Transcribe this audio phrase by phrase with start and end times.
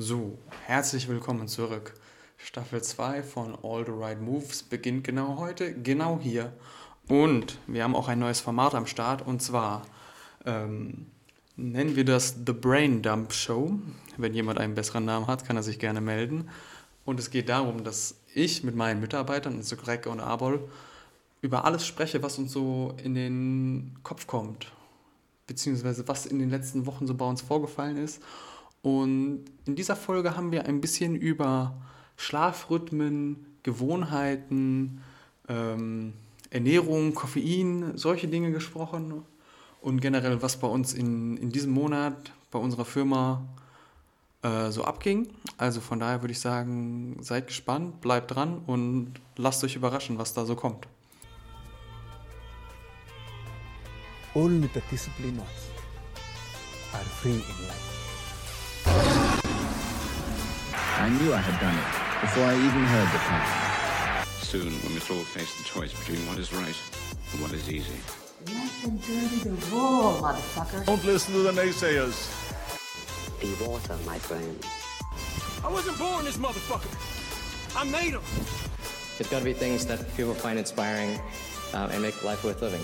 [0.00, 1.92] So, herzlich willkommen zurück.
[2.36, 6.52] Staffel 2 von All the Right Moves beginnt genau heute, genau hier.
[7.08, 9.84] Und wir haben auch ein neues Format am Start und zwar
[10.46, 11.06] ähm,
[11.56, 13.72] nennen wir das The Brain Dump Show.
[14.16, 16.48] Wenn jemand einen besseren Namen hat, kann er sich gerne melden.
[17.04, 20.60] Und es geht darum, dass ich mit meinen Mitarbeitern, also Greg und Abol,
[21.42, 24.70] über alles spreche, was uns so in den Kopf kommt.
[25.48, 28.22] Beziehungsweise was in den letzten Wochen so bei uns vorgefallen ist.
[28.82, 31.74] Und in dieser Folge haben wir ein bisschen über
[32.16, 35.02] Schlafrhythmen, Gewohnheiten,
[35.48, 36.14] ähm,
[36.50, 39.22] Ernährung, Koffein, solche Dinge gesprochen
[39.80, 43.44] und generell, was bei uns in, in diesem Monat bei unserer Firma
[44.42, 45.28] äh, so abging.
[45.56, 50.34] Also von daher würde ich sagen, seid gespannt, bleibt dran und lasst euch überraschen, was
[50.34, 50.86] da so kommt.
[54.34, 55.40] Only the disciplined
[56.92, 57.97] are free in life.
[61.00, 64.26] I knew I had done it before I even heard the plan.
[64.42, 66.74] Soon, we must all face the choice between what is right
[67.32, 67.94] and what is easy.
[68.46, 70.84] Let them dirty the raw, motherfucker.
[70.86, 72.18] Don't listen to the naysayers.
[73.40, 74.58] Be water, my friend.
[75.64, 76.90] I wasn't born this motherfucker.
[77.76, 78.22] I made him.
[79.16, 81.20] There's got to be things that people find inspiring
[81.74, 82.82] um, and make life worth living.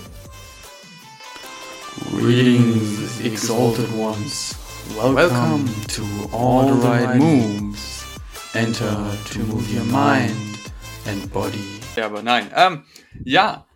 [2.11, 4.55] Greetings, exalted ones.
[4.95, 8.04] Welcome, Welcome to All the Right Moves.
[8.55, 8.95] Enter
[9.33, 10.31] to move your mind
[11.07, 11.81] and body.
[11.97, 12.49] Ja, aber nein.
[12.55, 12.85] Ähm,
[13.25, 13.67] ja,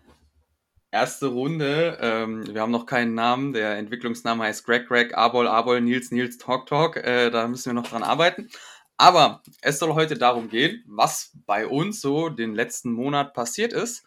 [0.90, 1.98] erste Runde.
[2.00, 3.52] Ähm, wir haben noch keinen Namen.
[3.52, 6.96] Der Entwicklungsname heißt Greg, Greg, Abol, Abol, Nils, Nils, Talk, Talk.
[6.96, 8.48] Äh, da müssen wir noch dran arbeiten.
[8.96, 14.06] Aber es soll heute darum gehen, was bei uns so den letzten Monat passiert ist.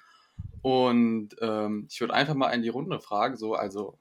[0.62, 3.98] Und ähm, ich würde einfach mal in die Runde fragen, so, also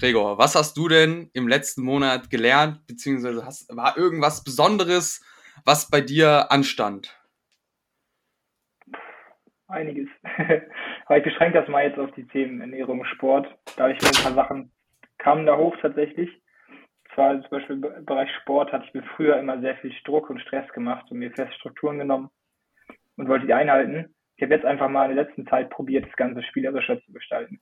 [0.00, 5.20] Gregor, was hast du denn im letzten Monat gelernt, beziehungsweise hast, war irgendwas Besonderes,
[5.64, 7.18] was bei dir anstand?
[9.68, 10.08] Einiges.
[11.06, 13.46] Aber ich beschränke das mal jetzt auf die Themen Ernährung, Sport.
[13.76, 14.72] Da habe ein paar Sachen,
[15.18, 16.30] kamen da hoch tatsächlich.
[17.14, 20.40] Zwar zum Beispiel im Bereich Sport hatte ich mir früher immer sehr viel Druck und
[20.40, 22.30] Stress gemacht und mir feste Strukturen genommen
[23.16, 24.14] und wollte die einhalten.
[24.36, 27.60] Ich habe jetzt einfach mal in der letzten Zeit probiert, das Ganze spielerischer zu gestalten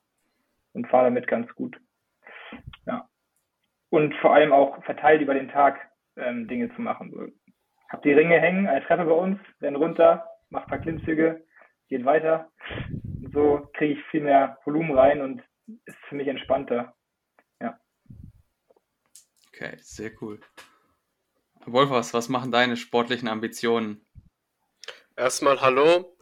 [0.73, 1.77] und fahre damit ganz gut.
[2.87, 3.09] Ja.
[3.91, 5.79] Und vor allem auch verteilt über den Tag
[6.17, 7.33] ähm, Dinge zu machen.
[7.93, 11.45] Hab die Ringe hängen, eine Treppe bei uns, renn runter, mach ein paar Klimmzüge,
[11.89, 12.51] geht weiter.
[13.05, 15.43] Und so kriege ich viel mehr Volumen rein und
[15.85, 16.97] ist für mich entspannter.
[17.61, 17.79] Ja.
[19.49, 20.41] Okay, sehr cool.
[21.67, 24.05] Wolfers, was machen deine sportlichen Ambitionen?
[25.15, 26.17] Erstmal hallo.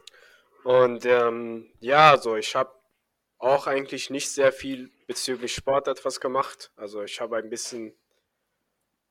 [0.65, 2.73] Und ähm, ja, so ich habe
[3.37, 6.73] auch eigentlich nicht sehr viel bezüglich Sport etwas gemacht.
[6.75, 7.95] Also ich habe ein bisschen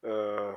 [0.03, 0.53] äh,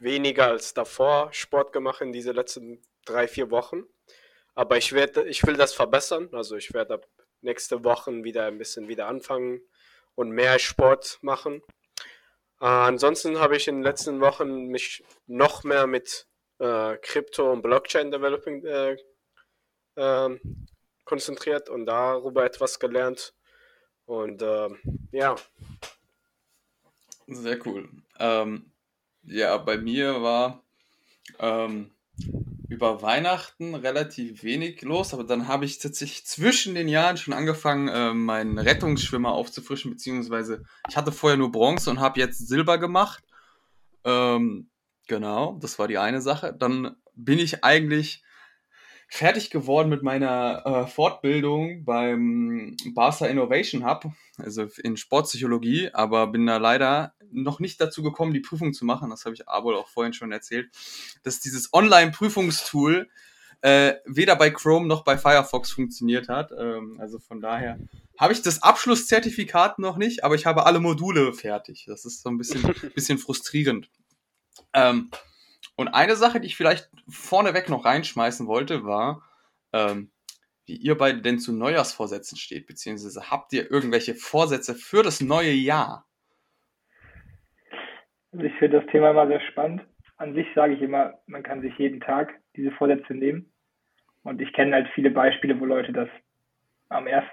[0.00, 3.84] weniger als davor Sport gemacht in diese letzten drei, vier Wochen.
[4.54, 6.28] Aber ich werde, ich will das verbessern.
[6.32, 7.06] Also ich werde ab
[7.40, 9.60] nächste Woche wieder ein bisschen wieder anfangen
[10.14, 11.62] und mehr Sport machen.
[12.60, 16.26] Äh, ansonsten habe ich in den letzten Wochen mich noch mehr mit
[16.58, 18.96] äh, Crypto und Blockchain Developing äh,
[19.96, 20.40] ähm,
[21.04, 23.34] konzentriert und darüber etwas gelernt.
[24.06, 24.78] Und ähm,
[25.12, 25.36] ja.
[27.26, 27.88] Sehr cool.
[28.18, 28.73] Ähm,
[29.26, 30.62] ja, bei mir war
[31.38, 31.90] ähm,
[32.68, 37.88] über Weihnachten relativ wenig los, aber dann habe ich tatsächlich zwischen den Jahren schon angefangen,
[37.88, 43.22] äh, meinen Rettungsschwimmer aufzufrischen, beziehungsweise ich hatte vorher nur Bronze und habe jetzt Silber gemacht.
[44.04, 44.70] Ähm,
[45.06, 46.54] genau, das war die eine Sache.
[46.58, 48.23] Dann bin ich eigentlich
[49.14, 54.06] fertig geworden mit meiner äh, Fortbildung beim Barca Innovation Hub,
[54.38, 59.10] also in Sportpsychologie, aber bin da leider noch nicht dazu gekommen, die Prüfung zu machen.
[59.10, 60.68] Das habe ich Abel auch vorhin schon erzählt,
[61.22, 63.08] dass dieses Online-Prüfungstool
[63.60, 66.50] äh, weder bei Chrome noch bei Firefox funktioniert hat.
[66.50, 67.78] Ähm, also von daher
[68.18, 71.84] habe ich das Abschlusszertifikat noch nicht, aber ich habe alle Module fertig.
[71.86, 72.62] Das ist so ein bisschen,
[72.96, 73.88] bisschen frustrierend.
[74.72, 75.08] Ähm,
[75.76, 79.22] und eine Sache, die ich vielleicht vorneweg noch reinschmeißen wollte, war,
[79.72, 80.10] ähm,
[80.66, 85.52] wie ihr beide denn zu Neujahrsvorsätzen steht, beziehungsweise habt ihr irgendwelche Vorsätze für das neue
[85.52, 86.06] Jahr?
[88.32, 89.82] Also ich finde das Thema immer sehr spannend.
[90.16, 93.52] An sich sage ich immer, man kann sich jeden Tag diese Vorsätze nehmen.
[94.22, 96.08] Und ich kenne halt viele Beispiele, wo Leute das
[96.88, 97.24] am 1.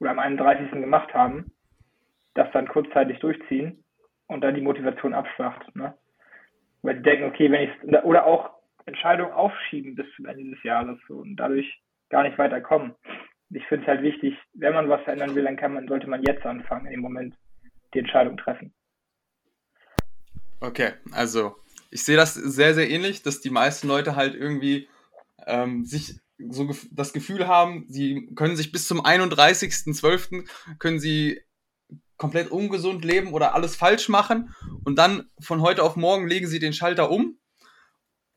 [0.00, 0.72] oder am 31.
[0.72, 1.52] gemacht haben,
[2.34, 3.84] das dann kurzzeitig durchziehen
[4.26, 5.74] und dann die Motivation abflacht.
[5.76, 5.94] Ne?
[6.86, 8.50] Weil sie denken, okay, wenn ich oder auch
[8.86, 11.66] Entscheidungen aufschieben bis zum Ende des Jahres so, und dadurch
[12.10, 12.94] gar nicht weiterkommen.
[13.50, 16.22] Ich finde es halt wichtig, wenn man was verändern will, dann kann man, sollte man
[16.22, 17.34] jetzt anfangen, im Moment
[17.92, 18.72] die Entscheidung treffen.
[20.60, 21.56] Okay, also
[21.90, 24.88] ich sehe das sehr, sehr ähnlich, dass die meisten Leute halt irgendwie
[25.44, 30.48] ähm, sich so das Gefühl haben, sie können sich bis zum 31.12.
[30.78, 31.40] können sie
[32.16, 34.54] komplett ungesund leben oder alles falsch machen
[34.84, 37.38] und dann von heute auf morgen legen sie den Schalter um,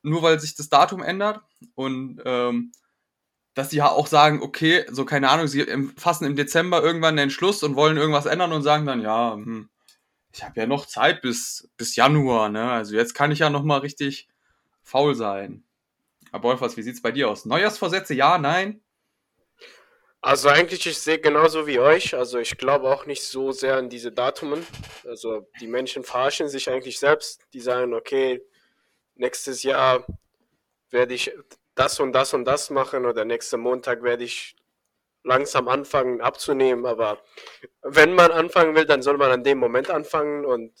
[0.02, 1.40] nur weil sich das Datum ändert
[1.74, 2.72] und ähm,
[3.54, 5.66] dass sie ja auch sagen, okay, so keine Ahnung, sie
[5.96, 9.68] fassen im Dezember irgendwann den Entschluss und wollen irgendwas ändern und sagen dann, ja, hm,
[10.32, 12.70] ich habe ja noch Zeit bis, bis Januar, ne?
[12.70, 14.28] Also jetzt kann ich ja noch mal richtig
[14.82, 15.64] faul sein.
[16.30, 17.44] Aber Wolfers, wie sieht's bei dir aus?
[17.44, 18.80] Neujahrsvorsätze, ja, nein?
[20.22, 22.14] Also eigentlich, ich sehe genauso wie euch.
[22.14, 24.66] Also ich glaube auch nicht so sehr an diese Datumen.
[25.04, 27.46] Also die Menschen verarschen sich eigentlich selbst.
[27.54, 28.42] Die sagen, okay,
[29.14, 30.04] nächstes Jahr
[30.90, 31.32] werde ich
[31.74, 34.56] das und das und das machen oder nächsten Montag werde ich
[35.24, 36.84] langsam anfangen abzunehmen.
[36.84, 37.22] Aber
[37.82, 40.72] wenn man anfangen will, dann soll man an dem Moment anfangen und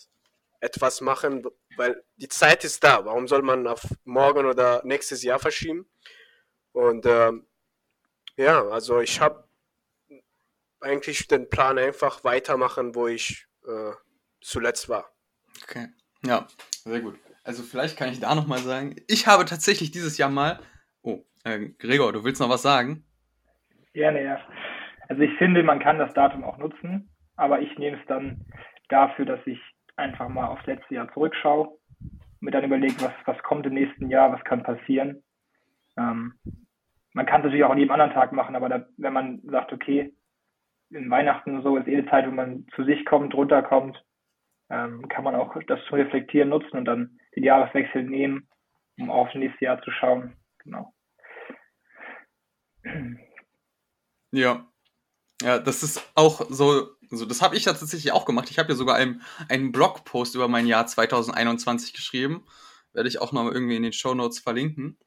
[0.60, 1.46] etwas machen,
[1.76, 3.06] weil die Zeit ist da.
[3.06, 5.88] Warum soll man auf morgen oder nächstes Jahr verschieben?
[6.72, 7.46] Und ähm,
[8.40, 9.44] ja, also ich habe
[10.80, 13.92] eigentlich den Plan einfach weitermachen, wo ich äh,
[14.40, 15.10] zuletzt war.
[15.62, 15.88] Okay.
[16.24, 16.46] Ja,
[16.84, 17.18] sehr gut.
[17.44, 20.60] Also vielleicht kann ich da noch mal sagen, ich habe tatsächlich dieses Jahr mal.
[21.02, 23.04] Oh, äh, Gregor, du willst noch was sagen?
[23.92, 24.40] Gerne, ja.
[25.08, 28.46] Also ich finde, man kann das Datum auch nutzen, aber ich nehme es dann
[28.88, 29.60] dafür, dass ich
[29.96, 31.78] einfach mal aufs letzte Jahr zurückschaue,
[32.40, 35.22] mir dann überlege, was, was kommt im nächsten Jahr, was kann passieren.
[35.98, 36.38] Ähm,
[37.12, 39.72] man kann es natürlich auch an jedem anderen Tag machen, aber da, wenn man sagt,
[39.72, 40.14] okay,
[40.90, 44.02] in Weihnachten so ist eh Zeit, wo man zu sich kommt, runterkommt,
[44.70, 48.48] ähm, kann man auch das zu reflektieren nutzen und dann den Jahreswechsel nehmen,
[48.98, 50.36] um aufs nächste Jahr zu schauen.
[50.58, 50.92] Genau.
[54.32, 54.66] Ja.
[55.42, 58.50] Ja, das ist auch so, so das habe ich ja tatsächlich auch gemacht.
[58.50, 62.44] Ich habe ja sogar einen, einen Blogpost über mein Jahr 2021 geschrieben.
[62.92, 64.98] Werde ich auch noch irgendwie in den Show Notes verlinken.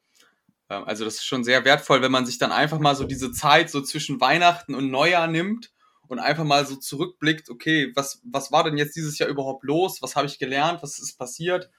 [0.69, 3.31] Ähm, Also das ist schon sehr wertvoll, wenn man sich dann einfach mal so diese
[3.31, 5.71] Zeit so zwischen Weihnachten und Neujahr nimmt
[6.07, 10.01] und einfach mal so zurückblickt, okay, was, was war denn jetzt dieses Jahr überhaupt los?
[10.01, 10.83] Was habe ich gelernt?
[10.83, 11.69] Was ist passiert?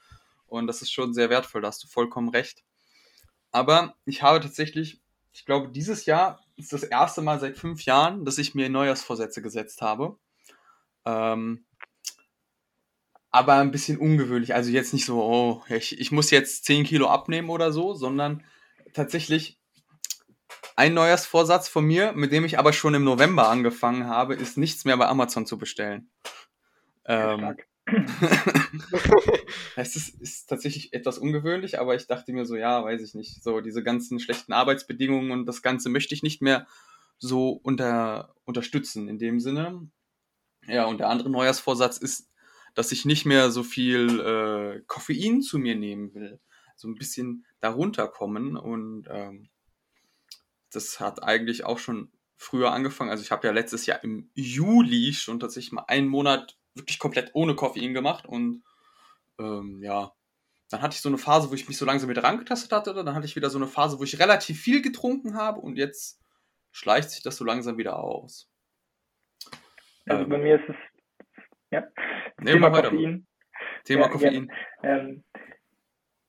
[0.47, 2.63] Und das ist schon sehr wertvoll, da hast du vollkommen recht.
[3.51, 5.01] Aber ich habe tatsächlich,
[5.33, 9.43] ich glaube, dieses Jahr ist das erste Mal seit fünf Jahren, dass ich mir Neujahrsvorsätze
[9.43, 10.17] gesetzt habe.
[11.05, 11.65] Ähm,
[13.31, 14.55] aber ein bisschen ungewöhnlich.
[14.55, 18.45] Also jetzt nicht so, oh, ich, ich muss jetzt 10 Kilo abnehmen oder so, sondern
[18.94, 19.58] tatsächlich
[20.76, 24.85] ein Neujahrsvorsatz von mir, mit dem ich aber schon im November angefangen habe, ist nichts
[24.85, 26.11] mehr bei Amazon zu bestellen.
[27.05, 27.56] Ähm,
[29.76, 33.43] es ist, ist tatsächlich etwas ungewöhnlich, aber ich dachte mir so, ja, weiß ich nicht,
[33.43, 36.67] so diese ganzen schlechten Arbeitsbedingungen und das Ganze möchte ich nicht mehr
[37.19, 39.88] so unter, unterstützen in dem Sinne.
[40.67, 42.31] Ja, und der andere Neujahrsvorsatz ist,
[42.75, 46.41] dass ich nicht mehr so viel äh, Koffein zu mir nehmen will.
[46.76, 49.49] So ein bisschen darunter kommen und ähm,
[50.73, 53.11] das hat eigentlich auch schon früher angefangen.
[53.11, 57.31] Also ich habe ja letztes Jahr im Juli schon tatsächlich mal einen Monat wirklich komplett
[57.35, 58.65] ohne Koffein gemacht und
[59.38, 60.12] ähm, ja,
[60.71, 63.15] dann hatte ich so eine Phase, wo ich mich so langsam mit rangetastet hatte, dann
[63.15, 66.20] hatte ich wieder so eine Phase, wo ich relativ viel getrunken habe und jetzt
[66.73, 68.50] schleicht sich das so langsam wieder aus.
[70.06, 70.77] Also Ähm, bei mir ist es
[71.70, 71.88] ja,
[72.44, 72.70] Thema.
[72.70, 73.27] Koffein.
[73.85, 74.53] Thema Ja, Koffein.
[74.82, 75.25] Ähm,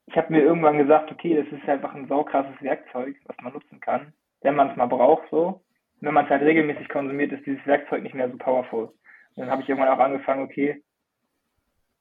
[0.07, 3.79] ich habe mir irgendwann gesagt, okay, das ist einfach ein saukrasses Werkzeug, was man nutzen
[3.79, 5.62] kann, wenn man es mal braucht so.
[6.00, 8.86] Und wenn man es halt regelmäßig konsumiert, ist dieses Werkzeug nicht mehr so powerful.
[8.86, 8.96] Und
[9.38, 10.84] dann habe ich irgendwann auch angefangen, okay,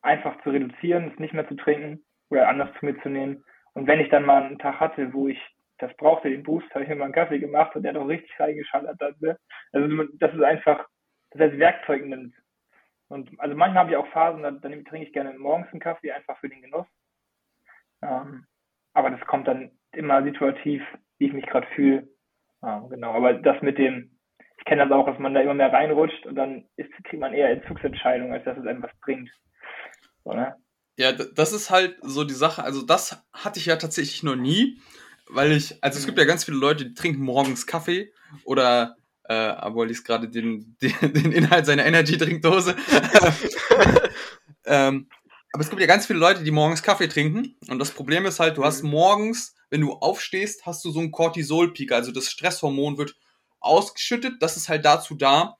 [0.02, 3.42] einfach zu reduzieren, es nicht mehr zu trinken oder anders zu mir zu nehmen.
[3.72, 5.40] Und wenn ich dann mal einen Tag hatte, wo ich
[5.78, 8.08] das brauchte, den Boost, habe ich mir mal einen Kaffee gemacht und der hat auch
[8.08, 9.00] richtig reingeschallert.
[9.20, 9.38] Ne?
[9.72, 10.86] Also das ist einfach,
[11.30, 12.34] das als Werkzeug nimmt.
[13.08, 16.12] Und also manchmal habe ich auch Phasen, dann, dann trinke ich gerne morgens einen Kaffee,
[16.12, 16.86] einfach für den Genuss.
[18.04, 18.46] Ähm,
[18.92, 20.82] aber das kommt dann immer situativ,
[21.18, 22.08] wie ich mich gerade fühle.
[22.62, 24.10] Ähm, genau, aber das mit dem,
[24.58, 27.32] ich kenne das auch, dass man da immer mehr reinrutscht und dann ist, kriegt man
[27.32, 29.30] eher Entzugsentscheidungen, als dass es einem was bringt.
[30.24, 30.54] So, ne?
[30.96, 32.62] Ja, das ist halt so die Sache.
[32.62, 34.78] Also, das hatte ich ja tatsächlich noch nie,
[35.28, 38.12] weil ich, also es gibt ja ganz viele Leute, die trinken morgens Kaffee
[38.44, 42.76] oder, äh, aber liest gerade den, den, den Inhalt seiner Energy-Trinkdose.
[44.66, 45.08] ähm,
[45.54, 47.56] aber es gibt ja ganz viele Leute, die morgens Kaffee trinken.
[47.68, 51.12] Und das Problem ist halt, du hast morgens, wenn du aufstehst, hast du so einen
[51.12, 51.92] Cortisol-Peak.
[51.92, 53.14] Also das Stresshormon wird
[53.60, 54.42] ausgeschüttet.
[54.42, 55.56] Das ist halt dazu da,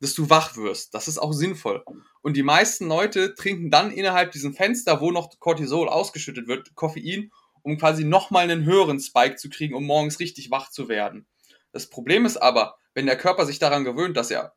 [0.00, 0.92] dass du wach wirst.
[0.92, 1.82] Das ist auch sinnvoll.
[2.20, 7.30] Und die meisten Leute trinken dann innerhalb diesem Fenster, wo noch Cortisol ausgeschüttet wird, Koffein,
[7.62, 11.26] um quasi nochmal einen höheren Spike zu kriegen, um morgens richtig wach zu werden.
[11.72, 14.52] Das Problem ist aber, wenn der Körper sich daran gewöhnt, dass er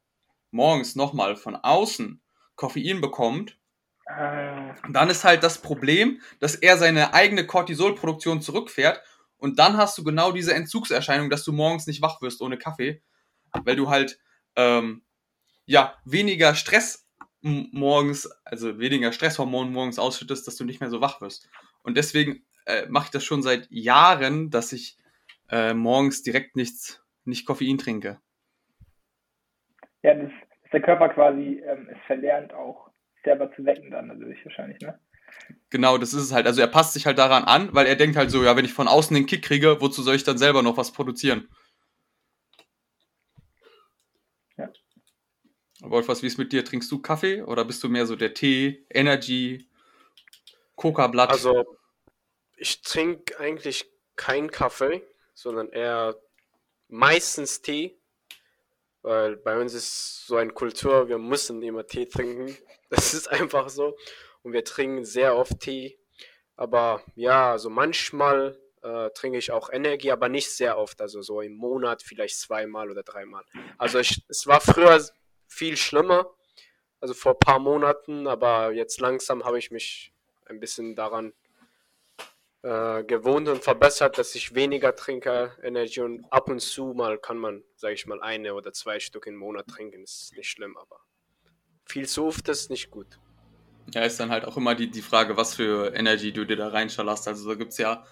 [0.51, 2.21] morgens nochmal von außen
[2.57, 3.57] Koffein bekommt,
[4.89, 9.01] Dann ist halt das Problem, dass er seine eigene Cortisolproduktion zurückfährt
[9.37, 13.01] und dann hast du genau diese Entzugserscheinung, dass du morgens nicht wach wirst ohne Kaffee,
[13.63, 14.19] weil du halt
[14.55, 15.03] ähm,
[15.65, 17.07] ja weniger Stress
[17.41, 21.49] morgens, also weniger Stresshormon morgens ausschüttest, dass du nicht mehr so wach wirst.
[21.81, 24.97] Und deswegen äh, mache ich das schon seit Jahren, dass ich
[25.49, 28.19] äh, morgens direkt nichts, nicht Koffein trinke.
[30.03, 32.90] ja, das, dass der Körper quasi ähm, es verlernt, auch
[33.23, 34.99] selber zu wecken dann natürlich wahrscheinlich, ne?
[35.69, 36.45] Genau, das ist es halt.
[36.45, 38.73] Also er passt sich halt daran an, weil er denkt halt so, ja, wenn ich
[38.73, 41.47] von außen den Kick kriege, wozu soll ich dann selber noch was produzieren?
[44.57, 44.71] Ja.
[45.81, 46.65] Wolf, wie ist mit dir?
[46.65, 49.67] Trinkst du Kaffee oder bist du mehr so der Tee, Energy,
[50.75, 51.29] Coca-Blatt?
[51.29, 51.77] Also,
[52.57, 55.01] ich trinke eigentlich keinen Kaffee,
[55.33, 56.15] sondern eher
[56.87, 58.00] meistens Tee.
[59.01, 62.55] Weil bei uns ist so eine Kultur, wir müssen immer Tee trinken.
[62.93, 63.95] Das ist einfach so.
[64.43, 65.97] Und wir trinken sehr oft Tee.
[66.57, 70.99] Aber ja, also manchmal äh, trinke ich auch Energie, aber nicht sehr oft.
[70.99, 73.45] Also so im Monat vielleicht zweimal oder dreimal.
[73.77, 75.01] Also ich, es war früher
[75.47, 76.33] viel schlimmer.
[76.99, 80.13] Also vor ein paar Monaten, aber jetzt langsam habe ich mich
[80.45, 81.33] ein bisschen daran
[82.63, 87.37] äh, gewohnt und verbessert, dass ich weniger trinke, Energy und ab und zu mal kann
[87.37, 90.99] man, sage ich mal, eine oder zwei Stück im Monat trinken, ist nicht schlimm, aber
[91.85, 93.19] viel zu oft ist nicht gut.
[93.93, 96.69] Ja, ist dann halt auch immer die, die Frage, was für Energy du dir da
[96.69, 97.27] reinschallerst.
[97.27, 98.05] Also da gibt's ja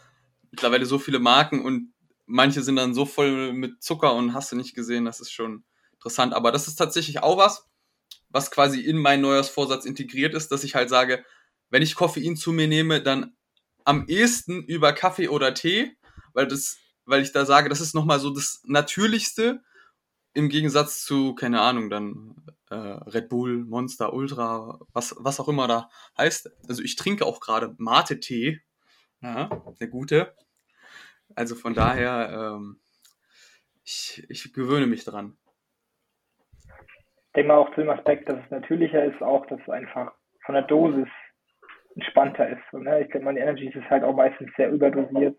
[0.52, 1.94] mittlerweile so viele Marken und
[2.26, 5.64] manche sind dann so voll mit Zucker und hast du nicht gesehen, das ist schon
[5.94, 6.34] interessant.
[6.34, 7.70] Aber das ist tatsächlich auch was,
[8.30, 11.24] was quasi in meinen Neujahrsvorsatz integriert ist, dass ich halt sage,
[11.70, 13.36] wenn ich Koffein zu mir nehme, dann
[13.90, 15.98] am ehesten über Kaffee oder Tee,
[16.34, 19.64] weil das, weil ich da sage, das ist nochmal so das Natürlichste
[20.36, 22.36] im Gegensatz zu, keine Ahnung, dann
[22.70, 26.52] äh, Red Bull, Monster, Ultra, was, was auch immer da heißt.
[26.70, 28.62] Also ich trinke auch gerade Mate-Tee,
[29.22, 30.36] ja, der gute.
[31.34, 32.80] Also von daher, ähm,
[33.84, 35.36] ich, ich gewöhne mich dran.
[36.60, 40.12] Ich denke mal auch zu dem Aspekt, dass es natürlicher ist, auch, dass es einfach
[40.46, 41.10] von der Dosis
[42.00, 42.62] entspannter ist.
[42.72, 43.02] So, ne?
[43.02, 45.38] Ich denke die Energy ist halt auch meistens sehr überdosiert.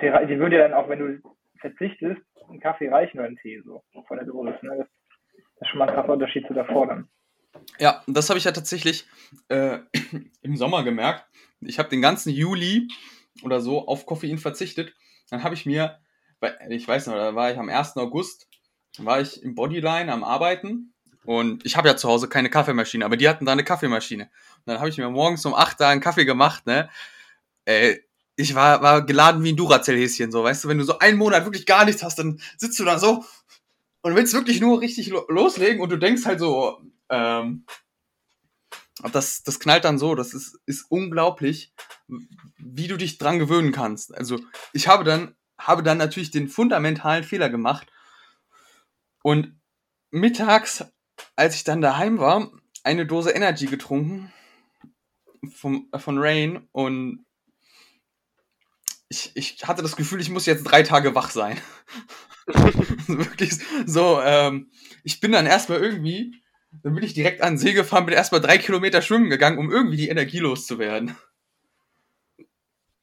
[0.00, 3.60] Die, die würde ja dann auch, wenn du verzichtest, einen Kaffee reichen oder einen Tee,
[3.64, 4.62] so von der Dosis.
[4.62, 4.76] Ne?
[4.78, 4.86] Das,
[5.56, 7.08] das ist schon mal ein krasser Unterschied zu davor dann.
[7.78, 9.06] Ja, das habe ich ja tatsächlich
[9.48, 9.78] äh,
[10.42, 11.26] im Sommer gemerkt.
[11.60, 12.88] Ich habe den ganzen Juli
[13.42, 14.94] oder so auf Koffein verzichtet.
[15.30, 15.98] Dann habe ich mir,
[16.68, 17.96] ich weiß noch, da war ich am 1.
[17.96, 18.48] August,
[18.98, 20.92] war ich im Bodyline am Arbeiten
[21.24, 24.24] und ich habe ja zu Hause keine Kaffeemaschine, aber die hatten da eine Kaffeemaschine.
[24.24, 26.88] Und dann habe ich mir morgens um 8 da einen Kaffee gemacht, ne?
[27.64, 27.98] Äh,
[28.36, 31.44] ich war, war geladen wie ein Duracell-Häschen, so, weißt du, wenn du so einen Monat
[31.44, 33.24] wirklich gar nichts hast, dann sitzt du da so
[34.00, 37.64] und willst wirklich nur richtig lo loslegen und du denkst halt so, ähm,
[39.12, 41.72] das, das knallt dann so, das ist, ist unglaublich,
[42.58, 44.14] wie du dich dran gewöhnen kannst.
[44.14, 44.38] Also
[44.72, 47.86] ich habe dann, habe dann natürlich den fundamentalen Fehler gemacht
[49.22, 49.60] und
[50.10, 50.84] mittags,
[51.36, 52.50] als ich dann daheim war,
[52.84, 54.32] eine Dose Energy getrunken
[55.54, 57.24] vom, äh, von Rain und
[59.08, 61.60] ich, ich hatte das Gefühl, ich muss jetzt drei Tage wach sein.
[62.46, 63.52] Wirklich
[63.86, 64.70] so, ähm,
[65.04, 66.34] ich bin dann erstmal irgendwie,
[66.82, 69.70] dann bin ich direkt an den See gefahren, bin erstmal drei Kilometer schwimmen gegangen, um
[69.70, 71.16] irgendwie die Energie loszuwerden.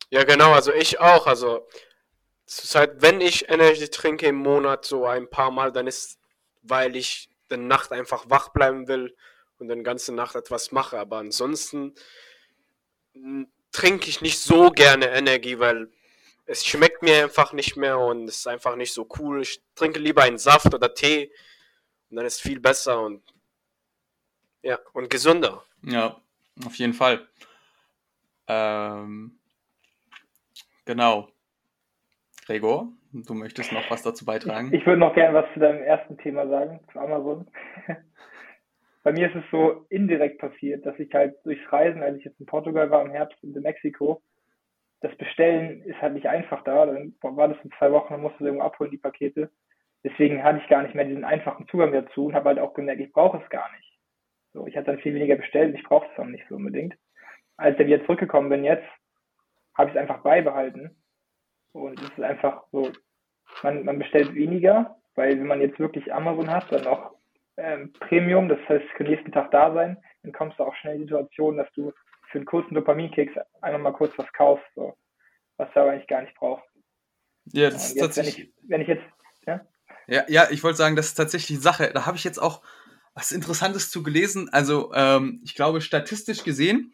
[0.09, 1.27] Ja, genau, also ich auch.
[1.27, 1.67] Also,
[2.47, 6.17] zurzeit, wenn ich Energy trinke im Monat so ein paar Mal, dann ist,
[6.63, 9.15] weil ich die Nacht einfach wach bleiben will
[9.59, 10.97] und dann ganze Nacht etwas mache.
[10.97, 11.93] Aber ansonsten
[13.13, 15.91] m, trinke ich nicht so gerne Energie, weil
[16.45, 19.41] es schmeckt mir einfach nicht mehr und es ist einfach nicht so cool.
[19.41, 21.31] Ich trinke lieber einen Saft oder Tee
[22.09, 23.23] und dann ist viel besser und
[24.61, 25.63] ja, und gesünder.
[25.83, 26.19] Ja,
[26.65, 27.27] auf jeden Fall.
[28.47, 29.39] Ähm,
[30.85, 31.31] genau.
[32.49, 34.73] Gregor, du möchtest noch was dazu beitragen?
[34.73, 37.45] Ich würde noch gerne was zu deinem ersten Thema sagen, zu Amazon.
[39.03, 42.39] Bei mir ist es so indirekt passiert, dass ich halt durchs Reisen, als ich jetzt
[42.39, 44.23] in Portugal war im Herbst und in Mexiko,
[45.01, 46.87] das Bestellen ist halt nicht einfach da.
[46.87, 49.51] Dann war das in zwei Wochen, dann musst du irgendwo abholen, die Pakete.
[50.03, 52.99] Deswegen hatte ich gar nicht mehr diesen einfachen Zugang dazu und habe halt auch gemerkt,
[52.99, 53.99] ich brauche es gar nicht.
[54.53, 56.95] So, ich hatte dann viel weniger bestellt, ich brauche es auch nicht so unbedingt.
[57.57, 58.87] Als ich wieder zurückgekommen bin jetzt,
[59.75, 60.95] habe ich es einfach beibehalten.
[61.71, 62.91] Und es ist einfach so,
[63.63, 67.11] man, man bestellt weniger, weil wenn man jetzt wirklich Amazon hat, dann auch
[67.57, 70.95] ähm, Premium, das heißt für den nächsten Tag da sein, dann kommst du auch schnell
[70.95, 71.93] in die Situation, dass du
[72.31, 74.95] für einen kurzen Dopaminkicks einfach mal kurz was kaufst, so,
[75.57, 76.65] was du aber eigentlich gar nicht brauchst.
[77.51, 78.47] Ja, das ist jetzt, wenn tatsächlich.
[78.47, 79.03] ich, wenn ich jetzt,
[79.45, 79.65] ja,
[80.07, 81.91] Ja, ja, ich wollte sagen, das ist tatsächlich die Sache.
[81.93, 82.61] Da habe ich jetzt auch
[83.13, 84.49] was Interessantes zu gelesen.
[84.51, 86.93] Also, ähm, ich glaube, statistisch gesehen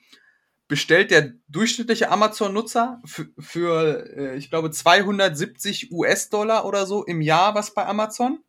[0.67, 7.55] bestellt der durchschnittliche Amazon-Nutzer für, für äh, ich glaube, 270 US-Dollar oder so im Jahr
[7.55, 8.39] was bei Amazon.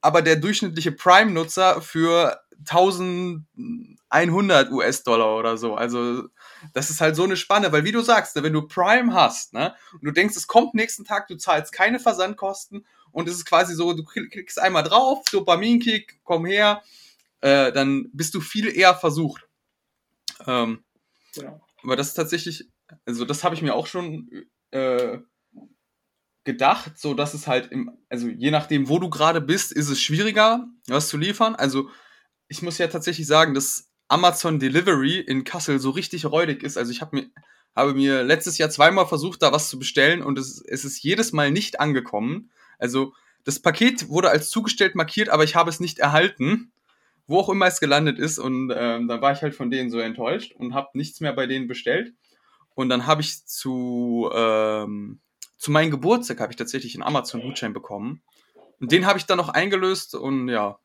[0.00, 5.74] Aber der durchschnittliche Prime-Nutzer für 1100 US-Dollar oder so.
[5.74, 6.28] Also,
[6.74, 9.74] das ist halt so eine Spanne, weil wie du sagst, wenn du Prime hast, ne,
[9.92, 13.74] und du denkst, es kommt nächsten Tag, du zahlst keine Versandkosten und es ist quasi
[13.74, 16.82] so, du klickst einmal drauf, Dopaminkick, komm her,
[17.40, 19.48] äh, dann bist du viel eher versucht.
[20.46, 20.83] Ähm,
[21.36, 21.60] ja.
[21.82, 22.70] Aber das ist tatsächlich,
[23.04, 24.28] also das habe ich mir auch schon
[24.70, 25.18] äh,
[26.44, 30.00] gedacht, so dass es halt im, also je nachdem, wo du gerade bist, ist es
[30.00, 31.54] schwieriger, was zu liefern.
[31.54, 31.88] Also
[32.48, 36.76] ich muss ja tatsächlich sagen, dass Amazon Delivery in Kassel so richtig räudig ist.
[36.76, 37.30] Also ich habe mir,
[37.74, 41.32] habe mir letztes Jahr zweimal versucht, da was zu bestellen und es, es ist jedes
[41.32, 42.50] Mal nicht angekommen.
[42.78, 43.14] Also
[43.44, 46.73] das Paket wurde als zugestellt markiert, aber ich habe es nicht erhalten
[47.26, 48.38] wo auch immer es gelandet ist.
[48.38, 51.46] Und ähm, dann war ich halt von denen so enttäuscht und habe nichts mehr bei
[51.46, 52.12] denen bestellt.
[52.74, 55.20] Und dann habe ich zu, ähm,
[55.56, 58.22] zu meinem Geburtstag habe ich tatsächlich einen Amazon-Gutschein bekommen.
[58.80, 60.78] Und den habe ich dann noch eingelöst und ja,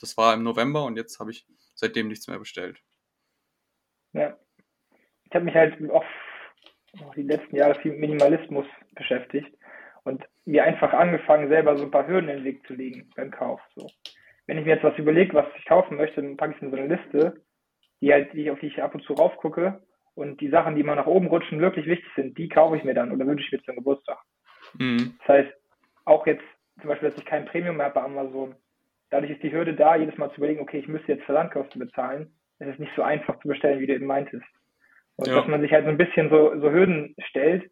[0.00, 2.78] das war im November und jetzt habe ich seitdem nichts mehr bestellt.
[4.12, 4.36] Ja.
[5.24, 6.04] Ich habe mich halt auch
[7.14, 9.54] die letzten Jahre viel mit Minimalismus beschäftigt
[10.04, 13.30] und mir einfach angefangen, selber so ein paar Hürden in den Weg zu legen beim
[13.30, 13.60] Kauf.
[13.76, 13.86] So
[14.48, 16.76] wenn ich mir jetzt was überlege, was ich kaufen möchte, dann packe ich in so
[16.76, 17.42] eine Liste,
[18.00, 19.82] die halt, die, auf die ich ab und zu raufgucke.
[20.14, 22.94] Und die Sachen, die mal nach oben rutschen, wirklich wichtig sind, die kaufe ich mir
[22.94, 24.18] dann oder wünsche ich mir zum Geburtstag.
[24.76, 25.14] Mhm.
[25.18, 25.52] Das heißt,
[26.06, 26.42] auch jetzt
[26.80, 28.56] zum Beispiel, dass ich kein Premium mehr habe bei Amazon,
[29.10, 32.32] dadurch ist die Hürde da, jedes Mal zu überlegen, okay, ich müsste jetzt Versandkosten bezahlen.
[32.58, 34.46] Es ist nicht so einfach zu bestellen, wie du eben meintest.
[35.16, 35.36] Und ja.
[35.36, 37.70] dass man sich halt so ein bisschen so, so Hürden stellt,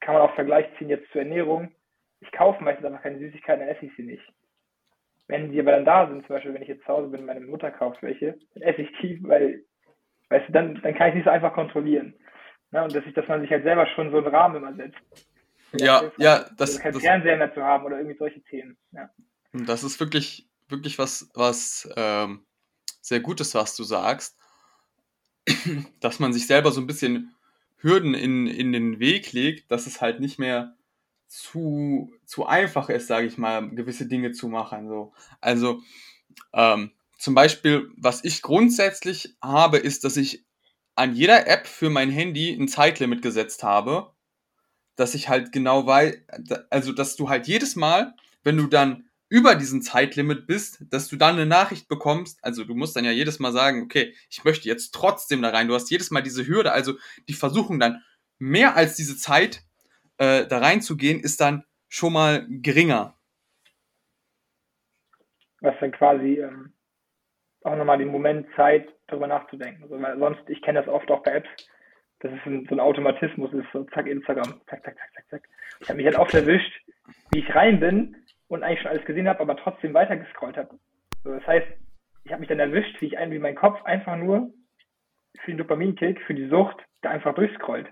[0.00, 1.70] kann man auch Vergleich ziehen jetzt zur Ernährung.
[2.20, 4.24] Ich kaufe meistens einfach keine Süßigkeiten, dann esse ich sie nicht.
[5.28, 7.40] Wenn die aber dann da sind, zum Beispiel, wenn ich jetzt zu Hause bin, meine
[7.40, 9.62] Mutter kauft welche, dann esse ich die, weil,
[10.30, 12.14] weißt du, dann, dann kann ich nicht so einfach kontrollieren.
[12.70, 12.82] Ne?
[12.82, 14.98] Und dass, ich, dass man sich halt selber schon so einen Rahmen immer setzt.
[15.72, 18.76] Ja, ja, ja das, also kein Fernseher mehr zu haben oder irgendwie solche Themen.
[18.92, 19.10] Ja.
[19.52, 22.46] Das ist wirklich, wirklich was, was ähm,
[23.02, 24.38] sehr Gutes, was du sagst.
[26.00, 27.34] dass man sich selber so ein bisschen
[27.78, 30.74] Hürden in, in den Weg legt, dass es halt nicht mehr
[31.28, 34.88] zu, zu einfach ist, sage ich mal, gewisse Dinge zu machen.
[34.88, 35.12] So.
[35.40, 35.80] Also
[36.52, 40.44] ähm, zum Beispiel, was ich grundsätzlich habe, ist, dass ich
[40.94, 44.12] an jeder App für mein Handy ein Zeitlimit gesetzt habe,
[44.96, 46.16] dass ich halt genau weiß,
[46.70, 51.16] also dass du halt jedes Mal, wenn du dann über diesen Zeitlimit bist, dass du
[51.16, 52.38] dann eine Nachricht bekommst.
[52.42, 55.68] Also du musst dann ja jedes Mal sagen, okay, ich möchte jetzt trotzdem da rein.
[55.68, 56.94] Du hast jedes Mal diese Hürde, also
[57.28, 58.02] die Versuchung dann
[58.38, 59.64] mehr als diese Zeit
[60.18, 63.14] äh, da reinzugehen, ist dann schon mal geringer.
[65.60, 66.72] Was dann quasi ähm,
[67.62, 69.82] auch nochmal den Moment Zeit, darüber nachzudenken.
[69.82, 71.48] Also, weil sonst, ich kenne das oft auch bei Apps,
[72.20, 75.48] das ist ein, so ein Automatismus, ist so zack, Instagram, zack, zack, zack, zack, zack.
[75.80, 76.72] Ich habe mich halt oft erwischt,
[77.32, 78.16] wie ich rein bin
[78.48, 80.78] und eigentlich schon alles gesehen habe, aber trotzdem weitergescrollt habe.
[81.24, 81.66] So, das heißt,
[82.24, 84.52] ich habe mich dann erwischt, wie ich ein, wie mein Kopf einfach nur
[85.44, 87.86] für den Dopaminkick, für die Sucht, da einfach durchscrollt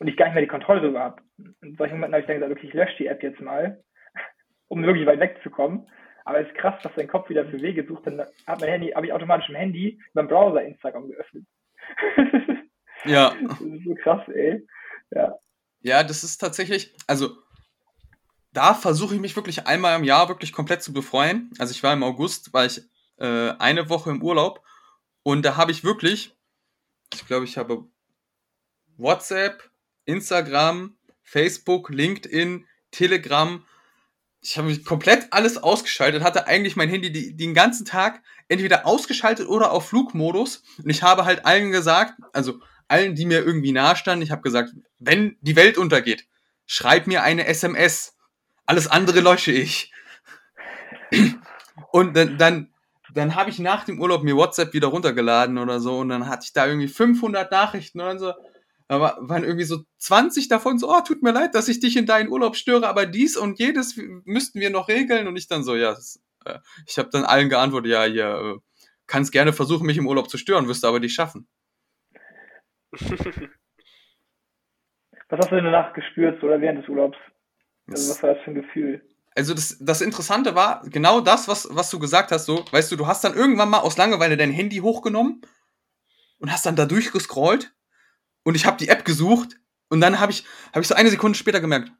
[0.00, 1.22] und ich gar nicht mehr die Kontrolle darüber habe.
[1.60, 3.84] In solchen Momenten habe ich dann gesagt, okay, ich lösche die App jetzt mal,
[4.68, 5.86] um wirklich weit wegzukommen.
[6.24, 8.06] Aber es ist krass, was dein Kopf wieder für Wege sucht.
[8.06, 11.44] Dann hat mein Handy, habe ich automatisch im Handy beim Browser Instagram geöffnet.
[13.04, 13.34] ja.
[13.46, 14.66] Das ist so krass, ey.
[15.10, 15.38] Ja.
[15.82, 17.36] Ja, das ist tatsächlich, also
[18.52, 21.50] da versuche ich mich wirklich einmal im Jahr wirklich komplett zu befreien.
[21.58, 22.82] Also ich war im August, war ich
[23.18, 24.62] äh, eine Woche im Urlaub
[25.22, 26.36] und da habe ich wirklich,
[27.14, 27.84] ich glaube, ich habe
[28.96, 29.69] WhatsApp,
[30.10, 33.64] Instagram, Facebook, LinkedIn, Telegram.
[34.42, 38.86] Ich habe mich komplett alles ausgeschaltet, hatte eigentlich mein Handy die, den ganzen Tag entweder
[38.86, 40.62] ausgeschaltet oder auf Flugmodus.
[40.82, 44.72] Und ich habe halt allen gesagt, also allen, die mir irgendwie nahestanden, ich habe gesagt,
[44.98, 46.26] wenn die Welt untergeht,
[46.66, 48.16] schreib mir eine SMS.
[48.66, 49.92] Alles andere lösche ich.
[51.92, 52.72] Und dann, dann,
[53.14, 56.44] dann habe ich nach dem Urlaub mir WhatsApp wieder runtergeladen oder so und dann hatte
[56.44, 58.32] ich da irgendwie 500 Nachrichten und dann so,
[58.90, 62.06] aber waren irgendwie so 20 davon so, oh, tut mir leid, dass ich dich in
[62.06, 65.28] deinen Urlaub störe, aber dies und jedes müssten wir noch regeln.
[65.28, 68.58] Und ich dann so, ja, das, äh, ich habe dann allen geantwortet, ja, hier, äh,
[69.06, 71.46] kannst gerne versuchen, mich im Urlaub zu stören, wirst du aber nicht schaffen.
[75.28, 77.16] Was hast du denn danach gespürt oder während des Urlaubs?
[77.88, 79.08] Also, was war das für ein Gefühl?
[79.36, 82.96] Also das, das Interessante war genau das, was, was du gesagt hast, so, weißt du,
[82.96, 85.42] du hast dann irgendwann mal aus Langeweile dein Handy hochgenommen
[86.40, 87.72] und hast dann da durchgescrollt
[88.42, 89.56] und ich habe die App gesucht
[89.88, 91.92] und dann habe ich, hab ich so eine Sekunde später gemerkt,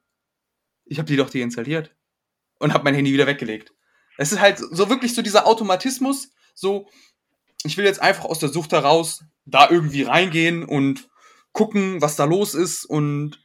[0.84, 1.94] ich habe die doch deinstalliert
[2.58, 3.72] und habe mein Handy wieder weggelegt.
[4.18, 6.88] Es ist halt so wirklich so dieser Automatismus, so,
[7.64, 11.08] ich will jetzt einfach aus der Sucht heraus da irgendwie reingehen und
[11.52, 13.44] gucken, was da los ist und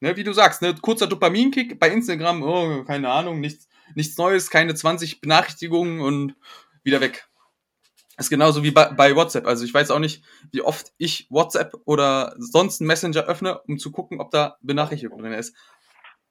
[0.00, 4.50] ne, wie du sagst, ne, kurzer Dopaminkick bei Instagram, oh, keine Ahnung, nichts, nichts Neues,
[4.50, 6.34] keine 20 Benachrichtigungen und
[6.82, 7.29] wieder weg.
[8.20, 9.46] Ist genauso wie bei, bei WhatsApp.
[9.46, 13.78] Also ich weiß auch nicht, wie oft ich WhatsApp oder sonst einen Messenger öffne, um
[13.78, 15.56] zu gucken, ob da Benachrichtigung drin ist.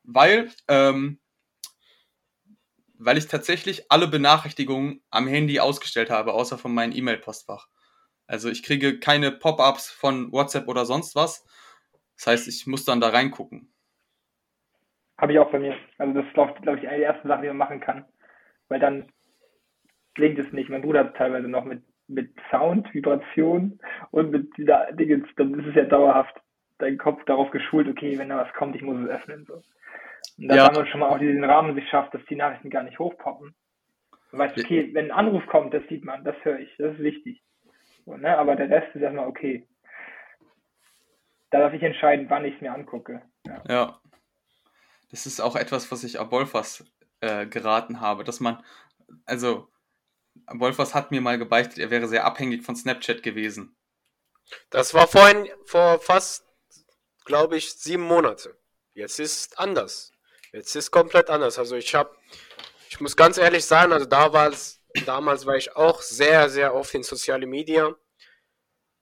[0.03, 1.19] Weil, ähm,
[2.97, 7.67] weil ich tatsächlich alle Benachrichtigungen am Handy ausgestellt habe, außer von meinem E-Mail-Postfach.
[8.27, 11.45] Also ich kriege keine Pop-ups von WhatsApp oder sonst was.
[12.17, 13.73] Das heißt, ich muss dann da reingucken.
[15.17, 15.75] Habe ich auch bei mir.
[15.97, 18.05] Also das ist, glaube glaub ich, eine der ersten Sachen, die man machen kann.
[18.67, 19.11] Weil dann
[20.19, 20.69] klingt es nicht.
[20.69, 23.79] Mein Bruder hat teilweise noch mit, mit Sound, Vibration
[24.11, 26.35] und mit dieser Dinge, dann ist es ja dauerhaft
[26.77, 29.45] dein Kopf darauf geschult, okay, wenn da was kommt, ich muss es öffnen.
[29.45, 29.55] So.
[30.37, 30.65] Und dann Ja.
[30.65, 33.55] haben wir schon mal auch diesen Rahmen sich schafft, dass die Nachrichten gar nicht hochpoppen.
[34.31, 36.99] Du weißt, okay, wenn ein Anruf kommt, das sieht man, das höre ich, das ist
[36.99, 37.41] wichtig.
[38.05, 38.37] So, ne?
[38.37, 39.65] Aber der Rest ist erstmal okay.
[41.49, 43.21] Da darf ich entscheiden, wann ich es mir angucke.
[43.47, 43.63] Ja.
[43.69, 43.99] Ja.
[45.11, 46.85] Das ist auch etwas, was ich Abolfas
[47.21, 48.61] äh, geraten habe, dass man,
[49.25, 49.69] also,
[50.45, 53.75] Abolfas hat mir mal gebeichtet, er wäre sehr abhängig von Snapchat gewesen.
[54.69, 56.45] Das war vorhin vor fast,
[57.25, 58.57] glaube ich, sieben Monate.
[58.93, 60.11] Jetzt ist anders.
[60.51, 61.59] Jetzt ist komplett anders.
[61.59, 62.15] Also ich habe,
[62.89, 66.73] ich muss ganz ehrlich sagen, also da war es, damals war ich auch sehr, sehr
[66.73, 67.95] oft in soziale Media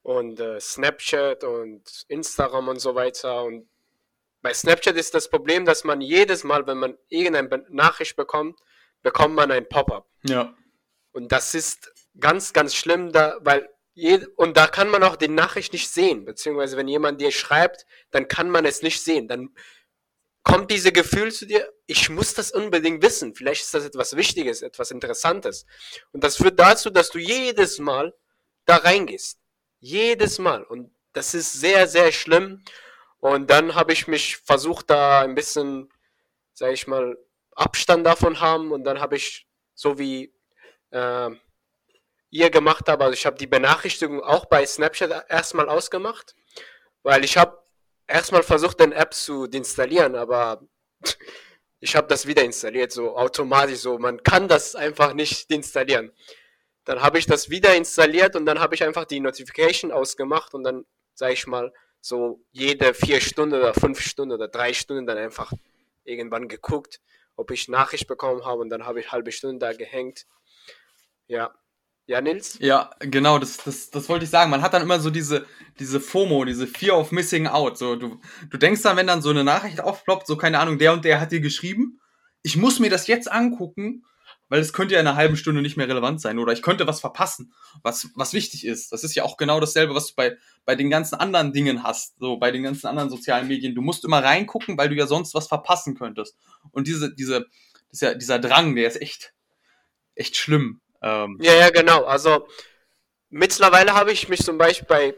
[0.02, 3.44] und äh, Snapchat und Instagram und so weiter.
[3.44, 3.68] Und
[4.42, 8.58] bei Snapchat ist das Problem, dass man jedes Mal, wenn man irgendeine Nachricht bekommt,
[9.02, 10.06] bekommt man ein Pop-up.
[10.24, 10.54] Ja.
[11.18, 13.68] Und das ist ganz, ganz schlimm, da, weil
[14.36, 18.28] und da kann man auch die Nachricht nicht sehen, beziehungsweise wenn jemand dir schreibt, dann
[18.28, 19.26] kann man es nicht sehen.
[19.26, 19.50] Dann
[20.44, 23.34] kommt diese Gefühl zu dir, ich muss das unbedingt wissen.
[23.34, 25.66] Vielleicht ist das etwas Wichtiges, etwas Interessantes.
[26.12, 28.14] Und das führt dazu, dass du jedes Mal
[28.66, 29.40] da reingehst.
[29.80, 30.62] Jedes Mal.
[30.62, 32.62] Und das ist sehr, sehr schlimm.
[33.18, 35.92] Und dann habe ich mich versucht, da ein bisschen,
[36.52, 37.18] sag ich mal,
[37.56, 38.70] Abstand davon haben.
[38.70, 40.32] Und dann habe ich, so wie
[40.90, 41.30] äh,
[42.30, 46.34] ihr gemacht habt, also ich habe die Benachrichtigung auch bei Snapchat erstmal ausgemacht,
[47.02, 47.58] weil ich habe
[48.06, 50.62] erstmal versucht, den App zu deinstallieren, aber
[51.80, 53.98] ich habe das wieder installiert, so automatisch so.
[53.98, 56.12] Man kann das einfach nicht deinstallieren.
[56.84, 60.64] Dann habe ich das wieder installiert und dann habe ich einfach die Notification ausgemacht und
[60.64, 65.18] dann, sage ich mal, so jede vier Stunden oder fünf Stunden oder drei Stunden dann
[65.18, 65.52] einfach
[66.04, 67.00] irgendwann geguckt,
[67.36, 70.26] ob ich Nachricht bekommen habe und dann habe ich halbe Stunde da gehängt.
[71.28, 71.54] Ja.
[72.06, 72.58] Ja, Nils?
[72.60, 74.50] Ja, genau, das, das, das wollte ich sagen.
[74.50, 75.44] Man hat dann immer so diese,
[75.78, 77.76] diese FOMO, diese Fear of Missing Out.
[77.76, 80.94] So, du, du denkst dann, wenn dann so eine Nachricht aufploppt, so keine Ahnung, der
[80.94, 82.00] und der hat dir geschrieben,
[82.42, 84.06] ich muss mir das jetzt angucken,
[84.48, 86.86] weil es könnte ja in einer halben Stunde nicht mehr relevant sein oder ich könnte
[86.86, 88.90] was verpassen, was, was wichtig ist.
[88.92, 92.18] Das ist ja auch genau dasselbe, was du bei, bei den ganzen anderen Dingen hast,
[92.18, 93.74] so bei den ganzen anderen sozialen Medien.
[93.74, 96.36] Du musst immer reingucken, weil du ja sonst was verpassen könntest.
[96.70, 97.46] Und diese, diese,
[97.92, 99.34] ja, dieser Drang, der ist echt,
[100.14, 100.80] echt schlimm.
[101.02, 102.04] Ähm, Ja, ja, genau.
[102.04, 102.48] Also
[103.30, 105.14] mittlerweile habe ich mich zum Beispiel bei,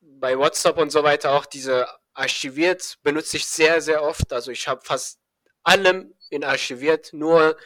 [0.00, 4.32] bei WhatsApp und so weiter auch diese archiviert, benutze ich sehr, sehr oft.
[4.32, 5.18] Also ich habe fast
[5.62, 7.56] allem in archiviert, nur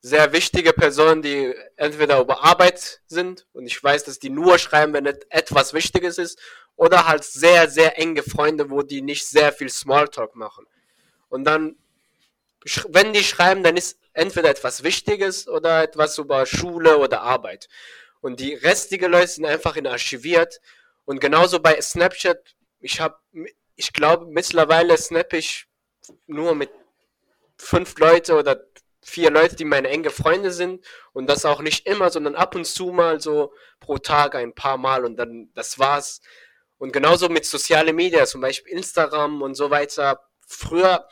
[0.00, 4.92] sehr wichtige Personen, die entweder über Arbeit sind und ich weiß, dass die nur schreiben,
[4.92, 6.38] wenn et etwas Wichtiges ist,
[6.76, 10.66] oder halt sehr, sehr enge Freunde, wo die nicht sehr viel Smalltalk machen.
[11.28, 11.76] Und dann,
[12.88, 17.68] wenn die schreiben, dann ist entweder etwas Wichtiges oder etwas über Schule oder Arbeit.
[18.20, 20.60] Und die restlichen Leute sind einfach in archiviert.
[21.04, 23.16] Und genauso bei Snapchat, ich habe,
[23.76, 25.66] ich glaube, mittlerweile snap ich
[26.26, 26.70] nur mit
[27.56, 28.64] fünf Leute oder
[29.00, 30.84] vier Leute, die meine enge Freunde sind.
[31.12, 34.78] Und das auch nicht immer, sondern ab und zu mal so pro Tag ein paar
[34.78, 36.20] Mal und dann, das war's.
[36.78, 40.20] Und genauso mit sozialen Medien, zum Beispiel Instagram und so weiter.
[40.46, 41.06] Früher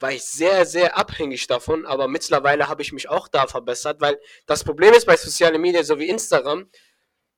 [0.00, 4.18] war ich sehr, sehr abhängig davon, aber mittlerweile habe ich mich auch da verbessert, weil
[4.46, 6.70] das Problem ist bei sozialen Medien, so wie Instagram,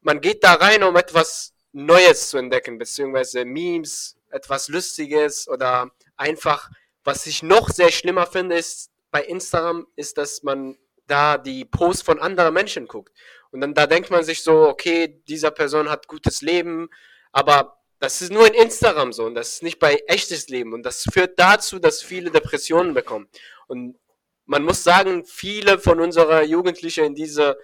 [0.03, 6.71] man geht da rein, um etwas Neues zu entdecken, beziehungsweise Memes, etwas Lustiges oder einfach,
[7.05, 12.03] was ich noch sehr schlimmer finde, ist bei Instagram, ist, dass man da die Posts
[12.03, 13.13] von anderen Menschen guckt.
[13.51, 16.89] Und dann da denkt man sich so, okay, dieser Person hat gutes Leben,
[17.33, 20.83] aber das ist nur in Instagram so und das ist nicht bei echtes Leben und
[20.83, 23.29] das führt dazu, dass viele Depressionen bekommen.
[23.69, 23.99] Und
[24.47, 27.57] man muss sagen, viele von unserer Jugendlichen in dieser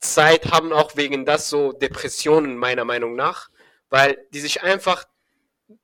[0.00, 3.48] Zeit haben auch wegen das so Depressionen meiner Meinung nach,
[3.90, 5.04] weil die sich einfach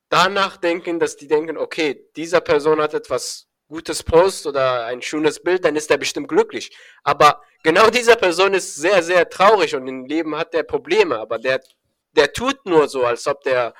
[0.08, 5.40] danach denken, dass die denken, okay, dieser Person hat etwas gutes Post oder ein schönes
[5.40, 6.76] Bild, dann ist er bestimmt glücklich.
[7.04, 11.38] Aber genau dieser Person ist sehr, sehr traurig und im Leben hat der Probleme, aber
[11.38, 11.62] der,
[12.12, 13.74] der tut nur so, als ob der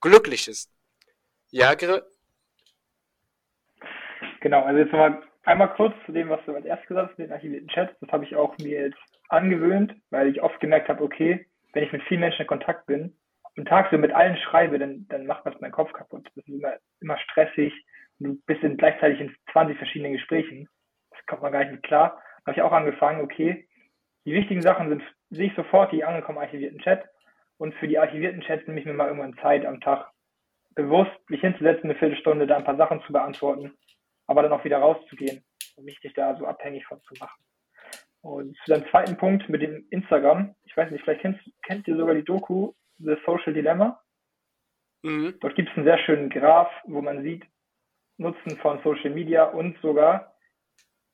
[0.00, 0.70] glücklich ist.
[1.50, 1.74] Ja,
[4.40, 7.32] Genau, also jetzt nochmal einmal kurz zu dem, was du als erstes gesagt hast, den
[7.32, 7.94] archivierten Chat.
[8.00, 11.92] Das habe ich auch mir jetzt angewöhnt, weil ich oft gemerkt habe, okay, wenn ich
[11.92, 13.16] mit vielen Menschen in Kontakt bin
[13.56, 16.26] und tagsüber mit allen schreibe, dann, dann macht das meinen Kopf kaputt.
[16.34, 17.72] Das ist immer, immer stressig
[18.18, 20.68] und du bist in, gleichzeitig in 20 verschiedenen Gesprächen.
[21.10, 22.22] Das kommt man gar nicht mit klar.
[22.46, 23.68] Habe ich auch angefangen, okay,
[24.24, 27.04] die wichtigen Sachen sind, sehe ich sofort die angekommen archivierten Chat
[27.60, 30.10] und für die archivierten Chats nehme ich mir mal irgendwann Zeit am Tag,
[30.74, 33.76] bewusst mich hinzusetzen, eine Viertelstunde, da ein paar Sachen zu beantworten,
[34.26, 35.44] aber dann auch wieder rauszugehen
[35.76, 37.44] und mich nicht da so abhängig von zu machen.
[38.22, 41.98] Und zu deinem zweiten Punkt mit dem Instagram, ich weiß nicht, vielleicht kennst, kennt ihr
[41.98, 44.00] sogar die Doku The Social Dilemma.
[45.02, 45.34] Mhm.
[45.40, 47.44] Dort gibt es einen sehr schönen Graph, wo man sieht,
[48.16, 50.34] Nutzen von Social Media und sogar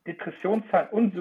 [0.07, 1.13] Depressionszahlen und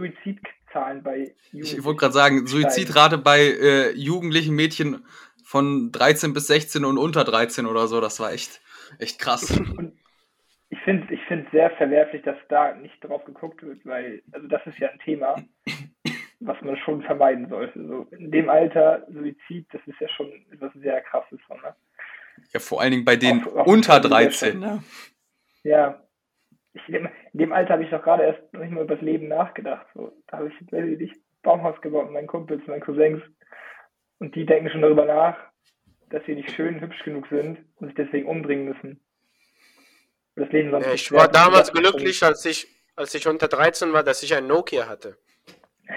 [0.76, 5.06] Suizidzahlen bei Ich wollte gerade sagen, Suizidrate bei äh, jugendlichen Mädchen
[5.44, 8.62] von 13 bis 16 und unter 13 oder so, das war echt,
[9.00, 9.52] echt krass.
[9.78, 9.98] Und
[10.70, 14.66] ich finde ich finde sehr verwerflich, dass da nicht drauf geguckt wird, weil, also das
[14.66, 15.36] ist ja ein Thema,
[16.40, 17.88] was man schon vermeiden sollte.
[17.88, 21.40] So in dem Alter, Suizid, das ist ja schon etwas sehr krasses.
[21.50, 21.76] Ne?
[22.52, 24.84] Ja, vor allen Dingen bei den Auch- auch unter in der 13, ne?
[25.64, 26.02] Ja.
[26.76, 29.28] Ich, in dem Alter habe ich doch gerade erst noch nicht mal über das Leben
[29.28, 29.88] nachgedacht.
[29.94, 33.22] So, da habe ich, weiß ich nicht, Baumhaus gebaut mit meinen Kumpels, meinen Cousins.
[34.20, 35.38] Und die denken schon darüber nach,
[36.10, 39.02] dass sie nicht schön hübsch genug sind und sich deswegen umbringen müssen.
[40.36, 44.04] Das Leben sonst Ja, ich war damals glücklich, als ich, als ich unter 13 war,
[44.04, 45.18] dass ich ein Nokia hatte.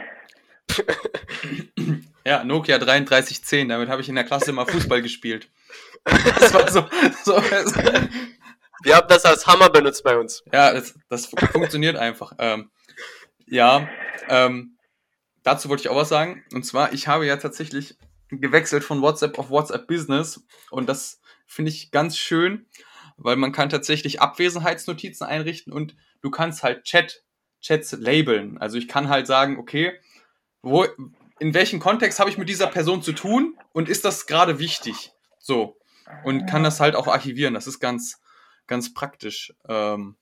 [2.29, 5.49] Ja, Nokia 3310, damit habe ich in der Klasse immer Fußball gespielt.
[6.05, 6.87] Das war so,
[7.25, 7.41] so
[8.83, 10.43] Wir haben das als Hammer benutzt bei uns.
[10.53, 12.33] Ja, das, das funktioniert einfach.
[12.39, 12.71] Ähm,
[13.47, 13.89] ja,
[14.29, 14.77] ähm,
[15.43, 16.45] dazu wollte ich auch was sagen.
[16.53, 17.97] Und zwar, ich habe ja tatsächlich
[18.31, 20.45] gewechselt von WhatsApp auf WhatsApp Business.
[20.71, 22.67] Und das finde ich ganz schön,
[23.17, 27.25] weil man kann tatsächlich Abwesenheitsnotizen einrichten und du kannst halt Chat,
[27.61, 28.59] Chats labeln.
[28.59, 29.99] Also ich kann halt sagen, okay,
[30.63, 30.87] wo,
[31.39, 35.13] in welchem Kontext habe ich mit dieser Person zu tun und ist das gerade wichtig?
[35.39, 35.77] So.
[36.25, 37.55] Und kann das halt auch archivieren.
[37.55, 38.21] Das ist ganz,
[38.69, 39.53] ganz praktisch.
[39.69, 40.17] Ähm,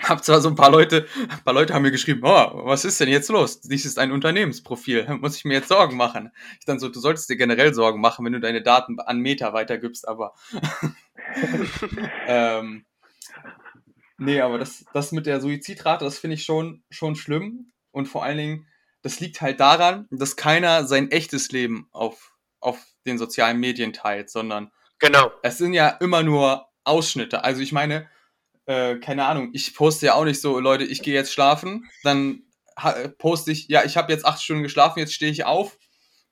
[0.00, 3.00] hab zwar so ein paar Leute, ein paar Leute haben mir geschrieben, oh, was ist
[3.00, 3.60] denn jetzt los?
[3.60, 5.06] Dies ist ein Unternehmensprofil.
[5.20, 6.30] Muss ich mir jetzt Sorgen machen?
[6.60, 9.52] Ich dann so, du solltest dir generell Sorgen machen, wenn du deine Daten an Meta
[9.52, 10.34] weitergibst, aber
[12.26, 12.84] ähm,
[14.18, 17.72] nee, aber das, das mit der Suizidrate, das finde ich schon, schon schlimm.
[17.90, 18.66] Und vor allen Dingen,
[19.02, 24.30] das liegt halt daran, dass keiner sein echtes Leben auf, auf den sozialen Medien teilt,
[24.30, 25.30] sondern Genau.
[25.42, 27.44] es sind ja immer nur Ausschnitte.
[27.44, 28.08] Also ich meine,
[28.66, 32.42] äh, keine Ahnung, ich poste ja auch nicht so, Leute, ich gehe jetzt schlafen, dann
[33.18, 35.78] poste ich, ja, ich habe jetzt acht Stunden geschlafen, jetzt stehe ich auf,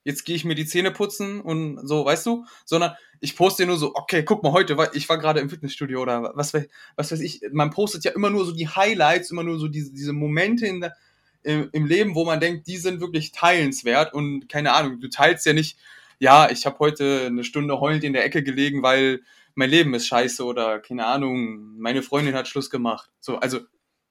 [0.05, 2.45] jetzt gehe ich mir die Zähne putzen und so, weißt du?
[2.63, 6.31] Sondern ich poste nur so, okay, guck mal, heute, ich war gerade im Fitnessstudio oder
[6.35, 7.41] was, weiß- was weiß ich.
[7.51, 10.79] Man postet ja immer nur so die Highlights, immer nur so diese, diese Momente in
[10.81, 10.95] der,
[11.43, 15.53] im Leben, wo man denkt, die sind wirklich teilenswert und keine Ahnung, du teilst ja
[15.53, 15.77] nicht,
[16.19, 19.21] ja, ich habe heute eine Stunde heulend in der Ecke gelegen, weil
[19.57, 23.09] mein Leben ist scheiße oder keine Ahnung, meine Freundin hat Schluss gemacht.
[23.19, 23.59] So, also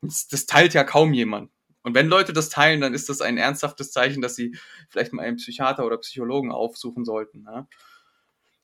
[0.03, 1.51] das, das teilt ja kaum jemand.
[1.83, 4.57] Und wenn Leute das teilen, dann ist das ein ernsthaftes Zeichen, dass sie
[4.89, 7.43] vielleicht mal einen Psychiater oder Psychologen aufsuchen sollten.
[7.43, 7.69] Ne?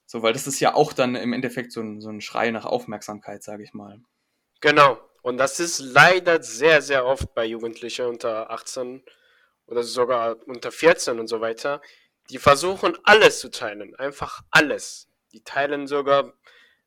[0.05, 2.65] So, weil das ist ja auch dann im Endeffekt so ein, so ein Schrei nach
[2.65, 4.01] Aufmerksamkeit, sage ich mal.
[4.59, 4.99] Genau.
[5.21, 9.03] Und das ist leider sehr, sehr oft bei Jugendlichen unter 18
[9.67, 11.81] oder sogar unter 14 und so weiter.
[12.29, 13.95] Die versuchen alles zu teilen.
[13.95, 15.07] Einfach alles.
[15.31, 16.33] Die teilen sogar,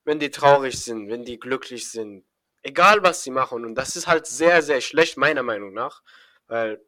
[0.07, 2.25] wenn die traurig sind, wenn die glücklich sind.
[2.62, 3.64] Egal was sie machen.
[3.64, 6.03] Und das ist halt sehr, sehr schlecht, meiner Meinung nach.
[6.47, 6.81] Weil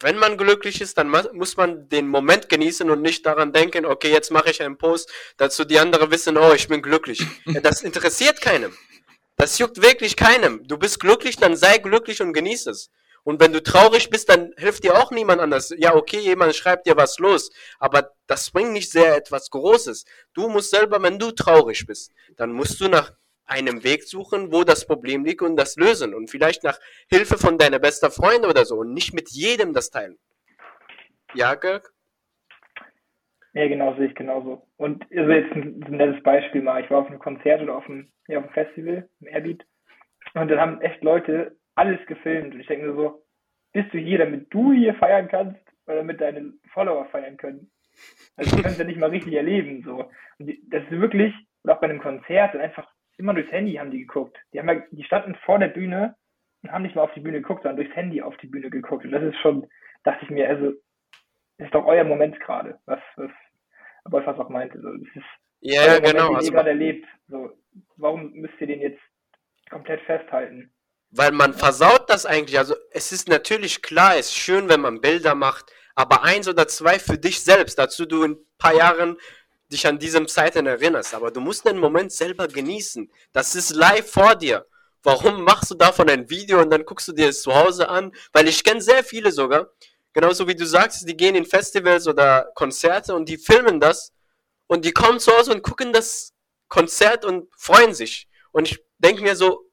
[0.00, 4.10] wenn man glücklich ist, dann muss man den Moment genießen und nicht daran denken, okay,
[4.10, 7.24] jetzt mache ich einen Post, dazu die anderen wissen, oh, ich bin glücklich.
[7.62, 8.76] Das interessiert keinem.
[9.36, 10.66] Das juckt wirklich keinem.
[10.66, 12.90] Du bist glücklich, dann sei glücklich und genieß es.
[13.26, 15.74] Und wenn du traurig bist, dann hilft dir auch niemand anders.
[15.76, 20.04] Ja, okay, jemand schreibt dir was los, aber das bringt nicht sehr etwas Großes.
[20.32, 24.62] Du musst selber, wenn du traurig bist, dann musst du nach einem Weg suchen, wo
[24.62, 26.14] das Problem liegt und das lösen.
[26.14, 29.90] Und vielleicht nach Hilfe von deiner besten Freundin oder so und nicht mit jedem das
[29.90, 30.18] teilen.
[31.34, 31.92] Ja, Girk?
[33.54, 34.68] Ja, genau, sehe ich genauso.
[34.76, 36.84] Und also jetzt ein, ein nettes Beispiel mal.
[36.84, 39.64] Ich war auf einem Konzert oder auf einem, ja, auf einem Festival, im Airbeat.
[40.34, 42.54] Und dann haben echt Leute alles gefilmt.
[42.54, 43.22] Und ich denke mir so,
[43.72, 47.70] bist du hier, damit du hier feiern kannst oder damit deine Follower feiern können?
[48.36, 49.82] Also du kannst ja nicht mal richtig erleben.
[49.84, 50.10] So.
[50.38, 51.32] Und die- das ist wirklich,
[51.64, 54.36] oder auch bei einem Konzert, dann einfach immer durchs Handy haben die geguckt.
[54.52, 56.16] Die haben ja, die standen vor der Bühne
[56.62, 59.04] und haben nicht mal auf die Bühne geguckt, sondern durchs Handy auf die Bühne geguckt.
[59.04, 59.66] Und das ist schon,
[60.04, 60.72] dachte ich mir, also,
[61.58, 63.30] das ist doch euer Moment gerade, was, was
[64.04, 64.80] Wolfers auch meinte.
[64.80, 65.24] So, das ist
[65.60, 66.26] Ja, ja, Moment, genau.
[66.28, 67.06] den Also ihr gerade erlebt.
[67.28, 67.50] So,
[67.96, 69.00] warum müsst ihr den jetzt
[69.70, 70.70] komplett festhalten?
[71.16, 72.58] Weil man versaut das eigentlich.
[72.58, 76.68] Also es ist natürlich klar, es ist schön, wenn man Bilder macht, aber eins oder
[76.68, 79.16] zwei für dich selbst, dazu du in ein paar Jahren
[79.72, 81.14] dich an diesem Zeiten erinnerst.
[81.14, 83.10] Aber du musst den Moment selber genießen.
[83.32, 84.66] Das ist live vor dir.
[85.02, 88.12] Warum machst du davon ein Video und dann guckst du dir es zu Hause an?
[88.32, 89.70] Weil ich kenne sehr viele sogar,
[90.12, 94.12] genauso wie du sagst, die gehen in Festivals oder Konzerte und die filmen das
[94.66, 96.32] und die kommen zu Hause und gucken das
[96.68, 98.28] Konzert und freuen sich.
[98.52, 99.65] Und ich denke mir so,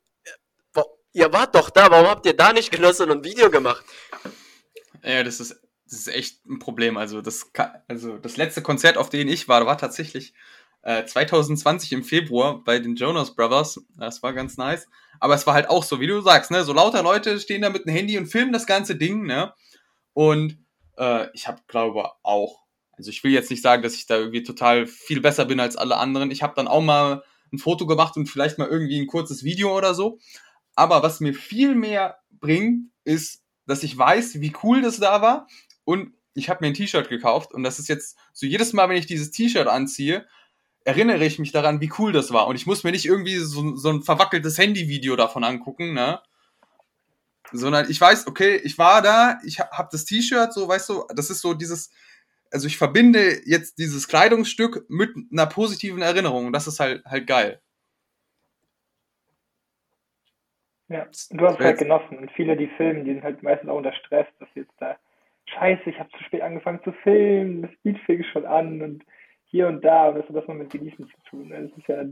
[1.14, 3.86] Ihr wart doch da, warum habt ihr da nicht genossen und ein Video gemacht?
[5.04, 6.98] Ja, das ist, das ist echt ein Problem.
[6.98, 7.52] Also das,
[7.88, 10.34] also das letzte Konzert, auf dem ich war, war tatsächlich
[10.82, 13.80] äh, 2020 im Februar bei den Jonas Brothers.
[13.96, 14.88] Das war ganz nice.
[15.20, 16.64] Aber es war halt auch so, wie du sagst, ne?
[16.64, 19.54] So lauter Leute stehen da mit dem Handy und filmen das ganze Ding, ne?
[20.14, 20.58] Und
[20.98, 22.64] äh, ich habe, glaube auch,
[22.98, 25.76] also ich will jetzt nicht sagen, dass ich da irgendwie total viel besser bin als
[25.76, 26.32] alle anderen.
[26.32, 29.78] Ich habe dann auch mal ein Foto gemacht und vielleicht mal irgendwie ein kurzes Video
[29.78, 30.20] oder so.
[30.76, 35.48] Aber was mir viel mehr bringt, ist, dass ich weiß, wie cool das da war.
[35.86, 37.54] Und ich habe mir ein T-Shirt gekauft.
[37.54, 40.28] Und das ist jetzt so jedes Mal, wenn ich dieses T-Shirt anziehe,
[40.84, 42.48] erinnere ich mich daran, wie cool das war.
[42.48, 46.20] Und ich muss mir nicht irgendwie so, so ein verwackeltes Handyvideo davon angucken, ne?
[47.52, 51.06] Sondern ich weiß, okay, ich war da, ich ha- hab das T-Shirt, so, weißt du,
[51.16, 51.92] das ist so dieses,
[52.52, 56.48] also ich verbinde jetzt dieses Kleidungsstück mit einer positiven Erinnerung.
[56.48, 57.62] Und das ist halt, halt geil.
[60.94, 62.18] Ja, du hast es halt genossen.
[62.18, 64.98] Und viele, die filmen, die sind halt meistens auch unter Stress, dass sie jetzt da,
[65.46, 69.06] scheiße, ich habe zu spät angefangen zu filmen, das Lied fing schon an und
[69.46, 70.10] hier und da.
[70.10, 71.50] Und das hat das mal mit Genießen zu tun.
[71.50, 72.04] Das ist ja,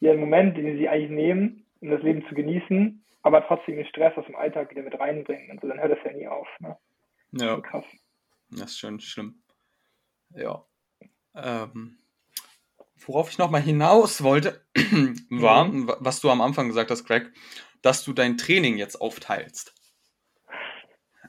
[0.00, 3.86] ja ein Moment, den sie eigentlich nehmen, um das Leben zu genießen, aber trotzdem den
[3.86, 5.50] Stress aus dem Alltag wieder mit reinbringen.
[5.50, 6.48] Und so, dann hört das ja nie auf.
[6.60, 6.76] Ne?
[7.32, 7.60] Ja.
[7.60, 7.84] Krass.
[8.50, 9.42] Das ist schon schlimm.
[10.34, 10.64] Ja.
[11.34, 11.99] Ähm,
[13.06, 14.64] worauf ich nochmal hinaus wollte,
[15.30, 17.32] war, wa- was du am Anfang gesagt hast, Craig,
[17.82, 19.74] dass du dein Training jetzt aufteilst.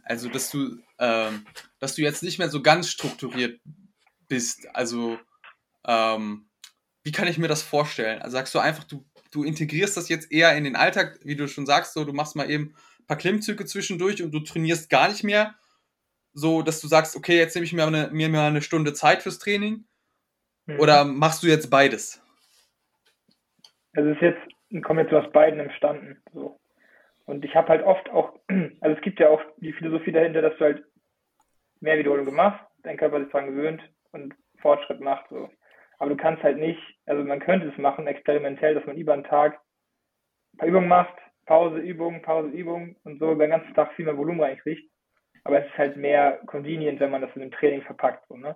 [0.04, 1.46] Also, dass du, ähm,
[1.80, 3.60] dass du jetzt nicht mehr so ganz strukturiert
[4.28, 4.68] bist.
[4.74, 5.20] Also,
[5.86, 6.50] ähm,
[7.04, 8.22] wie kann ich mir das vorstellen?
[8.22, 11.48] Also sagst du einfach, du, du integrierst das jetzt eher in den Alltag, wie du
[11.48, 15.10] schon sagst, so du machst mal eben ein paar Klimmzüge zwischendurch und du trainierst gar
[15.10, 15.56] nicht mehr,
[16.34, 19.24] so dass du sagst, okay, jetzt nehme ich mir, eine, mir mal eine Stunde Zeit
[19.24, 19.86] fürs Training?
[20.66, 20.80] Mhm.
[20.80, 22.22] Oder machst du jetzt beides?
[23.94, 26.22] Also es ist jetzt eine Kombination aus beiden entstanden.
[26.34, 26.60] So.
[27.26, 28.40] Und ich habe halt oft auch,
[28.82, 30.84] also es gibt ja auch die Philosophie dahinter, dass du halt
[31.80, 35.28] mehr Wiederholungen machst, dein Körper sich daran gewöhnt und Fortschritt macht.
[35.30, 35.50] So.
[36.00, 39.24] Aber du kannst halt nicht, also man könnte es machen, experimentell, dass man über einen
[39.24, 39.60] Tag
[40.54, 44.06] ein paar Übungen macht, Pause, Übung, Pause, Übung und so über den ganzen Tag viel
[44.06, 44.90] mehr Volumen reinkriegt.
[45.44, 48.28] Aber es ist halt mehr convenient, wenn man das in einem Training verpackt.
[48.28, 48.56] So, ne?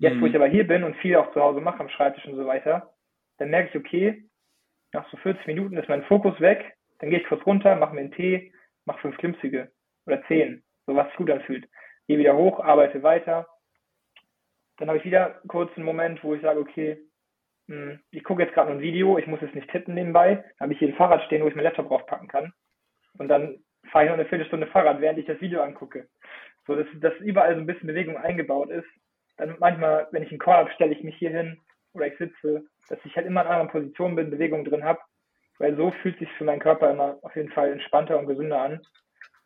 [0.00, 2.34] Jetzt, wo ich aber hier bin und viel auch zu Hause mache am Schreibtisch und
[2.34, 2.94] so weiter,
[3.36, 4.24] dann merke ich, okay,
[4.92, 8.00] nach so 40 Minuten ist mein Fokus weg, dann gehe ich kurz runter, mache mir
[8.00, 8.52] einen Tee,
[8.86, 9.70] mache fünf Klimmzüge
[10.06, 11.68] oder zehn, so was sich gut anfühlt.
[12.06, 13.46] Gehe wieder hoch, arbeite weiter.
[14.78, 16.98] Dann habe ich wieder kurz einen Moment, wo ich sage, okay,
[17.68, 20.72] hm, ich gucke jetzt gerade ein Video, ich muss jetzt nicht tippen nebenbei, dann habe
[20.72, 22.54] ich hier ein Fahrrad stehen, wo ich mein Laptop draufpacken kann.
[23.18, 26.08] Und dann fahre ich noch eine Viertelstunde Fahrrad, während ich das Video angucke.
[26.66, 28.88] So, dass, dass überall so ein bisschen Bewegung eingebaut ist.
[29.40, 31.58] Dann manchmal, wenn ich einen Call habe, stelle ich mich hier hin
[31.94, 35.00] oder ich sitze, dass ich halt immer in einer anderen Position bin, Bewegung drin habe.
[35.58, 38.82] Weil so fühlt sich für meinen Körper immer auf jeden Fall entspannter und gesünder an.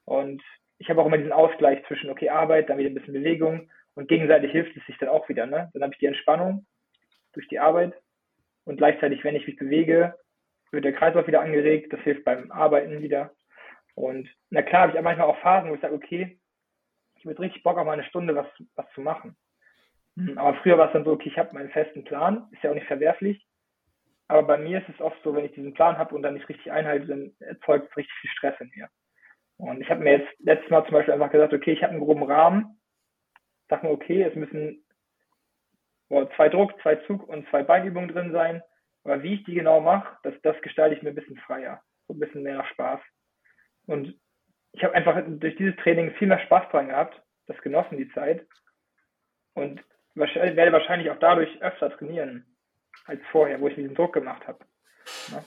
[0.04, 0.42] Und
[0.78, 4.08] ich habe auch immer diesen Ausgleich zwischen, okay, Arbeit, dann wieder ein bisschen Bewegung und
[4.08, 5.46] gegenseitig hilft es sich dann auch wieder.
[5.46, 5.70] Ne?
[5.72, 6.66] Dann habe ich die Entspannung
[7.32, 7.94] durch die Arbeit
[8.64, 10.14] und gleichzeitig, wenn ich mich bewege,
[10.72, 11.92] wird der Kreislauf wieder angeregt.
[11.92, 13.30] Das hilft beim Arbeiten wieder.
[13.94, 16.36] Und na klar, habe ich manchmal auch Phasen, wo ich sage, okay,
[17.14, 19.36] ich würde richtig Bock auf mal eine Stunde was, was zu machen.
[20.16, 22.70] Mhm, Aber früher war es dann so, okay, ich habe meinen festen Plan, ist ja
[22.70, 23.44] auch nicht verwerflich.
[24.28, 26.48] Aber bei mir ist es oft so, wenn ich diesen Plan habe und dann nicht
[26.48, 28.88] richtig einhalte, dann erzeugt es richtig viel Stress in mir.
[29.58, 32.02] Und ich habe mir jetzt letztes Mal zum Beispiel einfach gesagt, okay, ich habe einen
[32.02, 32.80] groben Rahmen,
[33.68, 34.84] sag mir, okay, es müssen
[36.08, 38.62] boah, zwei Druck, zwei Zug und zwei Beinübungen drin sein.
[39.04, 42.14] Aber wie ich die genau mache, das, das gestalte ich mir ein bisschen freier, so
[42.14, 43.00] ein bisschen mehr nach Spaß.
[43.86, 44.18] Und
[44.72, 48.46] ich habe einfach durch dieses Training viel mehr Spaß dran gehabt, das genossen die Zeit
[49.54, 49.84] und
[50.14, 52.46] werde wahrscheinlich auch dadurch öfter trainieren
[53.06, 54.64] als vorher, wo ich diesen Druck gemacht habe.
[55.30, 55.44] Ne?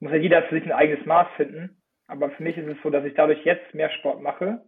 [0.00, 2.90] Muss ja jeder für sich ein eigenes Maß finden, aber für mich ist es so,
[2.90, 4.64] dass ich dadurch jetzt mehr Sport mache,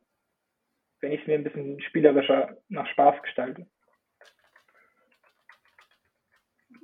[1.01, 3.67] wenn ich es mir ein bisschen spielerischer nach Spaß gestalte.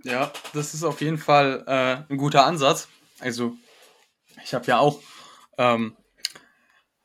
[0.02, 2.88] Ja, das ist auf jeden Fall äh, ein guter Ansatz.
[3.20, 3.54] Also,
[4.42, 5.00] ich habe ja auch,
[5.58, 5.96] ähm,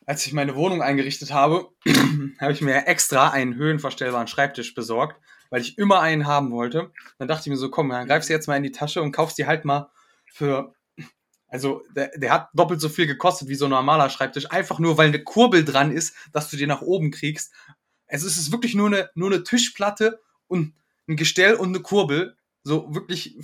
[0.05, 1.69] als ich meine Wohnung eingerichtet habe,
[2.39, 6.91] habe ich mir extra einen höhenverstellbaren Schreibtisch besorgt, weil ich immer einen haben wollte.
[7.17, 9.11] Dann dachte ich mir so, komm, dann greifst du jetzt mal in die Tasche und
[9.11, 9.89] kaufst die halt mal
[10.25, 10.73] für,
[11.47, 14.97] also der, der hat doppelt so viel gekostet wie so ein normaler Schreibtisch, einfach nur,
[14.97, 17.53] weil eine Kurbel dran ist, dass du den nach oben kriegst.
[18.07, 20.73] Also es ist wirklich nur eine, nur eine Tischplatte und
[21.07, 22.35] ein Gestell und eine Kurbel.
[22.63, 23.37] So wirklich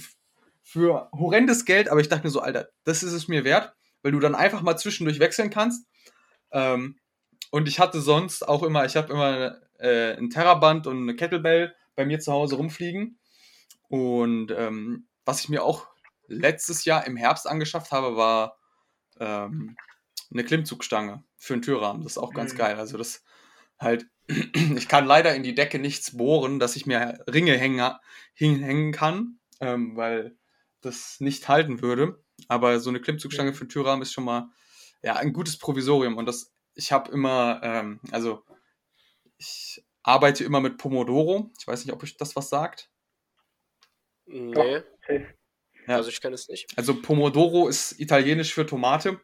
[0.64, 4.12] für horrendes Geld, aber ich dachte mir so, Alter, das ist es mir wert, weil
[4.12, 5.86] du dann einfach mal zwischendurch wechseln kannst.
[6.52, 7.00] Ähm,
[7.52, 11.76] und ich hatte sonst auch immer, ich habe immer äh, ein Terraband und eine Kettlebell
[11.96, 13.20] bei mir zu Hause rumfliegen.
[13.90, 15.88] Und ähm, was ich mir auch
[16.28, 18.58] letztes Jahr im Herbst angeschafft habe, war
[19.20, 19.76] ähm,
[20.32, 22.04] eine Klimmzugstange für einen Türrahmen.
[22.04, 22.58] Das ist auch ganz mhm.
[22.58, 22.76] geil.
[22.78, 23.24] Also das
[23.78, 27.94] halt, ich kann leider in die Decke nichts bohren, dass ich mir Ringe hängen,
[28.36, 30.38] hängen kann, ähm, weil
[30.80, 32.24] das nicht halten würde.
[32.48, 34.50] Aber so eine Klimmzugstange für einen Türrahmen ist schon mal
[35.02, 36.18] ja ein gutes Provisorium.
[36.18, 38.44] Und das, ich habe immer, ähm, also
[39.38, 41.52] ich arbeite immer mit Pomodoro.
[41.60, 42.90] Ich weiß nicht, ob euch das was sagt.
[44.26, 44.84] Nee.
[45.88, 45.96] Ja.
[45.98, 46.68] Also ich kenne es nicht.
[46.78, 49.20] Also Pomodoro ist italienisch für Tomate.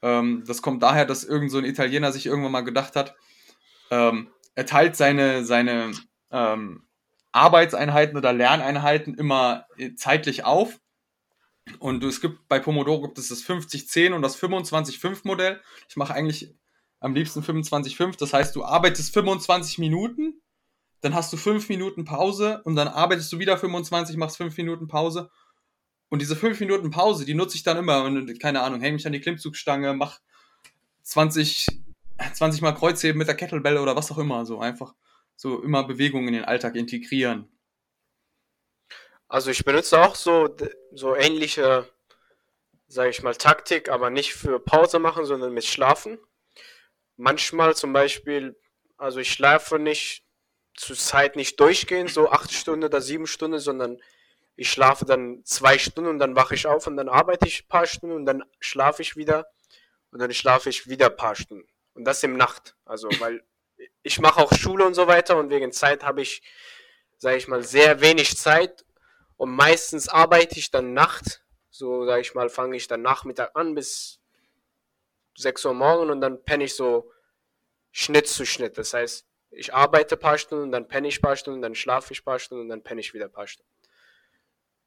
[0.00, 3.14] Ähm, das kommt daher, dass irgend so ein Italiener sich irgendwann mal gedacht hat,
[3.90, 5.92] ähm, er teilt seine, seine
[6.30, 6.86] ähm,
[7.30, 10.80] Arbeitseinheiten oder Lerneinheiten immer äh, zeitlich auf.
[11.78, 15.60] Und es gibt bei Pomodoro gibt es das 50-10 und das 25-5 Modell.
[15.88, 16.54] Ich mache eigentlich
[17.00, 18.18] am liebsten 25-5.
[18.18, 20.40] Das heißt, du arbeitest 25 Minuten,
[21.00, 24.88] dann hast du 5 Minuten Pause und dann arbeitest du wieder 25, machst 5 Minuten
[24.88, 25.30] Pause.
[26.08, 28.04] Und diese 5 Minuten Pause, die nutze ich dann immer.
[28.04, 30.20] Und, keine Ahnung, hänge mich an die Klimmzugstange, mach
[31.02, 31.66] 20,
[32.34, 34.44] 20 Mal Kreuzheben mit der Kettlebell oder was auch immer.
[34.46, 34.94] So einfach
[35.36, 37.48] so immer Bewegungen in den Alltag integrieren.
[39.32, 40.54] Also ich benutze auch so,
[40.92, 41.88] so ähnliche,
[42.86, 46.18] sage ich mal, Taktik, aber nicht für Pause machen, sondern mit Schlafen.
[47.16, 48.60] Manchmal zum Beispiel,
[48.98, 50.26] also ich schlafe nicht
[50.76, 54.02] zur Zeit nicht durchgehend, so acht Stunden oder sieben Stunden, sondern
[54.54, 57.68] ich schlafe dann zwei Stunden und dann wache ich auf und dann arbeite ich ein
[57.68, 59.46] paar Stunden und dann schlafe ich wieder
[60.10, 61.66] und dann schlafe ich wieder ein paar Stunden.
[61.94, 62.76] Und das im Nacht.
[62.84, 63.42] Also, weil
[64.02, 66.42] ich mache auch Schule und so weiter und wegen Zeit habe ich,
[67.16, 68.84] sage ich mal, sehr wenig Zeit
[69.42, 71.42] und meistens arbeite ich dann Nacht.
[71.68, 74.20] So, sage ich mal, fange ich dann Nachmittag an bis
[75.36, 77.10] 6 Uhr morgen und dann penne ich so
[77.90, 78.78] Schnitt zu Schnitt.
[78.78, 82.12] Das heißt, ich arbeite ein paar Stunden, dann penne ich ein paar Stunden, dann schlafe
[82.12, 83.68] ich ein paar Stunden und dann penne ich wieder ein paar Stunden.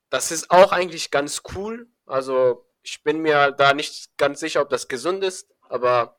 [0.10, 1.90] Das ist auch eigentlich ganz cool.
[2.06, 6.18] Also ich bin mir da nicht ganz sicher, ob das gesund ist, aber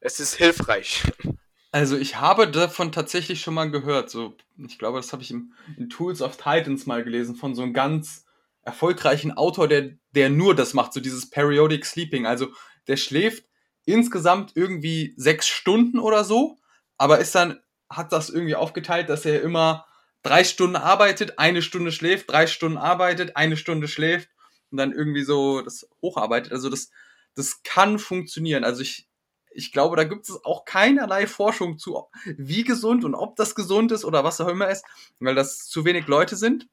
[0.00, 1.04] es ist hilfreich.
[1.72, 4.10] Also ich habe davon tatsächlich schon mal gehört.
[4.10, 7.62] So, ich glaube, das habe ich im, in Tools of Titans mal gelesen von so
[7.62, 8.24] einem ganz
[8.62, 12.26] erfolgreichen Autor, der, der nur das macht, so dieses Periodic Sleeping.
[12.26, 12.48] Also
[12.88, 13.44] der schläft
[13.84, 16.58] insgesamt irgendwie sechs Stunden oder so,
[16.98, 19.86] aber ist dann, hat das irgendwie aufgeteilt, dass er immer
[20.22, 24.28] drei Stunden arbeitet, eine Stunde schläft, drei Stunden arbeitet, eine Stunde schläft
[24.70, 26.52] und dann irgendwie so das hocharbeitet.
[26.52, 26.90] Also das,
[27.34, 28.64] das kann funktionieren.
[28.64, 29.08] Also ich,
[29.50, 33.92] ich glaube, da gibt es auch keinerlei Forschung zu, wie gesund und ob das gesund
[33.92, 34.84] ist oder was auch immer ist,
[35.18, 36.68] weil das zu wenig Leute sind,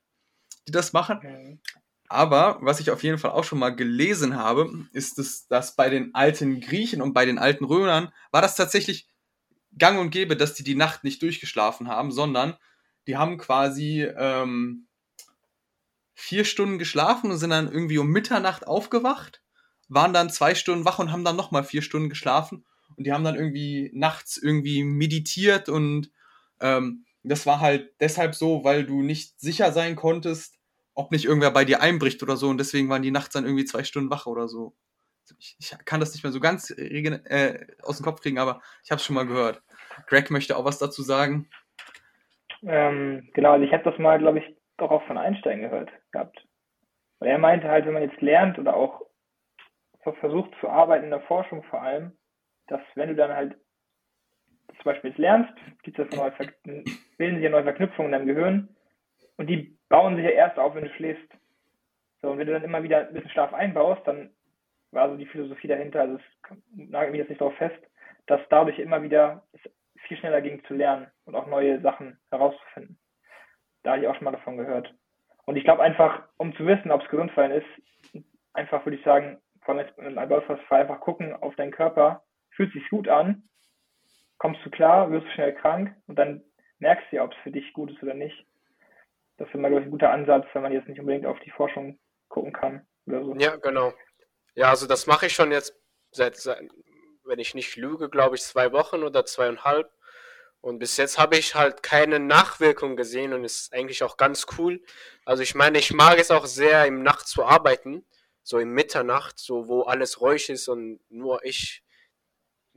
[0.67, 1.59] die das machen.
[2.09, 5.89] Aber was ich auf jeden Fall auch schon mal gelesen habe, ist, dass, dass bei
[5.89, 9.09] den alten Griechen und bei den alten Römern war das tatsächlich
[9.77, 12.55] gang und gäbe, dass die die Nacht nicht durchgeschlafen haben, sondern
[13.07, 14.87] die haben quasi ähm,
[16.13, 19.41] vier Stunden geschlafen und sind dann irgendwie um Mitternacht aufgewacht,
[19.89, 22.65] waren dann zwei Stunden wach und haben dann nochmal vier Stunden geschlafen
[22.97, 26.11] und die haben dann irgendwie nachts irgendwie meditiert und
[26.61, 30.57] ähm, das war halt deshalb so, weil du nicht sicher sein konntest,
[30.93, 33.65] ob nicht irgendwer bei dir einbricht oder so und deswegen waren die nachts dann irgendwie
[33.65, 34.73] zwei Stunden wach oder so.
[35.39, 38.91] Ich, ich kann das nicht mehr so ganz äh, aus dem Kopf kriegen, aber ich
[38.91, 39.61] habe es schon mal gehört.
[40.07, 41.49] Greg möchte auch was dazu sagen.
[42.65, 44.45] Ähm, genau, also ich habe das mal, glaube ich,
[44.77, 46.41] doch auch von Einstein gehört gehabt.
[47.19, 49.01] Weil er meinte halt, wenn man jetzt lernt oder auch
[50.21, 52.16] versucht zu arbeiten in der Forschung vor allem,
[52.67, 53.55] dass wenn du dann halt
[54.67, 55.53] zum Beispiel jetzt lernst,
[55.83, 56.33] gibt es neue
[57.17, 58.69] bilden sich ja neue Verknüpfungen in deinem Gehirn
[59.37, 61.31] und die bauen sich ja erst auf, wenn du schläfst.
[62.21, 64.31] So, und wenn du dann immer wieder ein bisschen Schlaf einbaust, dann
[64.91, 67.79] war so die Philosophie dahinter, also es nagelt mich jetzt nicht darauf fest,
[68.27, 69.61] dass dadurch immer wieder es
[70.07, 72.99] viel schneller ging zu lernen und auch neue Sachen herauszufinden.
[73.83, 74.93] Da habe ich auch schon mal davon gehört.
[75.45, 78.97] Und ich glaube einfach, um zu wissen, ob es gesund für einen ist, einfach würde
[78.97, 82.23] ich sagen, vor allem jetzt im Albertfall einfach gucken auf deinen Körper,
[82.57, 83.47] fühlt sich gut an,
[84.37, 86.43] kommst du klar, wirst du schnell krank und dann
[86.79, 88.45] merkst du ja, ob es für dich gut ist oder nicht.
[89.37, 91.51] Das ist immer, glaube ich, ein guter Ansatz, wenn man jetzt nicht unbedingt auf die
[91.51, 93.35] Forschung gucken kann oder so.
[93.35, 93.93] Ja, genau.
[94.55, 95.79] Ja, also das mache ich schon jetzt
[96.11, 96.67] seit, seit
[97.23, 99.91] wenn ich nicht lüge, glaube ich, zwei Wochen oder zweieinhalb.
[100.61, 104.81] Und bis jetzt habe ich halt keine Nachwirkung gesehen und ist eigentlich auch ganz cool.
[105.23, 108.05] Also ich meine, ich mag es auch sehr, im Nacht zu arbeiten,
[108.41, 111.83] so im Mitternacht, so wo alles ruhig ist und nur ich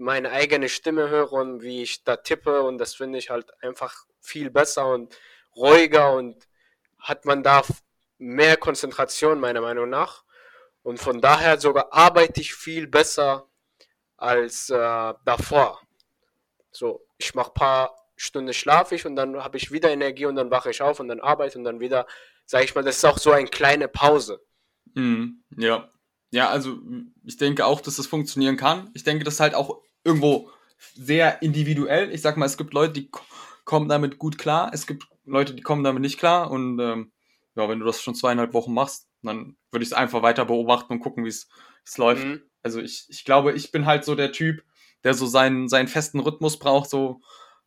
[0.00, 4.06] meine eigene Stimme höre und wie ich da tippe und das finde ich halt einfach
[4.20, 5.14] viel besser und
[5.54, 6.48] ruhiger und
[6.98, 7.62] hat man da
[8.18, 10.24] mehr Konzentration meiner Meinung nach.
[10.82, 13.46] Und von daher sogar arbeite ich viel besser
[14.16, 15.80] als äh, davor.
[16.70, 20.50] So, ich mache paar Stunden schlafe ich und dann habe ich wieder Energie und dann
[20.50, 22.06] wache ich auf und dann arbeite und dann wieder,
[22.46, 24.42] sage ich mal, das ist auch so eine kleine Pause.
[24.94, 25.90] Mhm, ja.
[26.30, 26.78] Ja, also
[27.24, 28.90] ich denke auch, dass das funktionieren kann.
[28.94, 30.50] Ich denke, das ist halt auch irgendwo
[30.94, 32.10] sehr individuell.
[32.10, 33.10] Ich sag mal, es gibt Leute, die
[33.64, 34.70] kommen damit gut klar.
[34.72, 36.50] Es gibt Leute, die kommen damit nicht klar.
[36.50, 37.12] Und ähm,
[37.54, 40.94] ja, wenn du das schon zweieinhalb Wochen machst, dann würde ich es einfach weiter beobachten
[40.94, 41.48] und gucken, wie es
[41.96, 42.24] läuft.
[42.24, 42.42] Mhm.
[42.62, 44.62] Also ich, ich glaube, ich bin halt so der Typ,
[45.04, 46.90] der so seinen, seinen festen Rhythmus braucht.
[46.90, 47.20] So,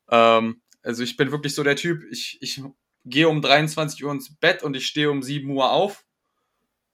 [0.09, 2.61] ähm, also ich bin wirklich so der Typ, ich, ich
[3.05, 6.05] gehe um 23 Uhr ins Bett und ich stehe um 7 Uhr auf.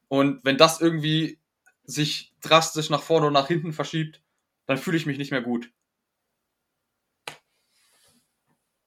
[0.08, 1.40] Und wenn das irgendwie
[1.84, 4.22] sich drastisch nach vorne und nach hinten verschiebt,
[4.70, 5.72] dann fühle ich mich nicht mehr gut.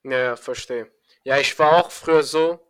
[0.05, 0.93] Ja, verstehe.
[1.25, 2.65] Ja, ich war auch früher so,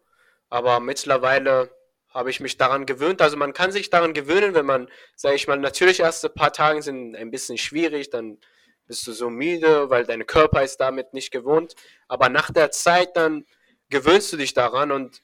[0.49, 1.77] aber mittlerweile
[2.09, 3.21] habe ich mich daran gewöhnt.
[3.21, 6.81] Also man kann sich daran gewöhnen, wenn man, sage ich mal, natürlich erste paar Tage
[6.81, 8.39] sind ein bisschen schwierig, dann
[8.87, 11.75] bist du so müde, weil dein Körper ist damit nicht gewohnt.
[12.09, 13.45] Aber nach der Zeit dann
[13.91, 15.23] gewöhnst du dich daran und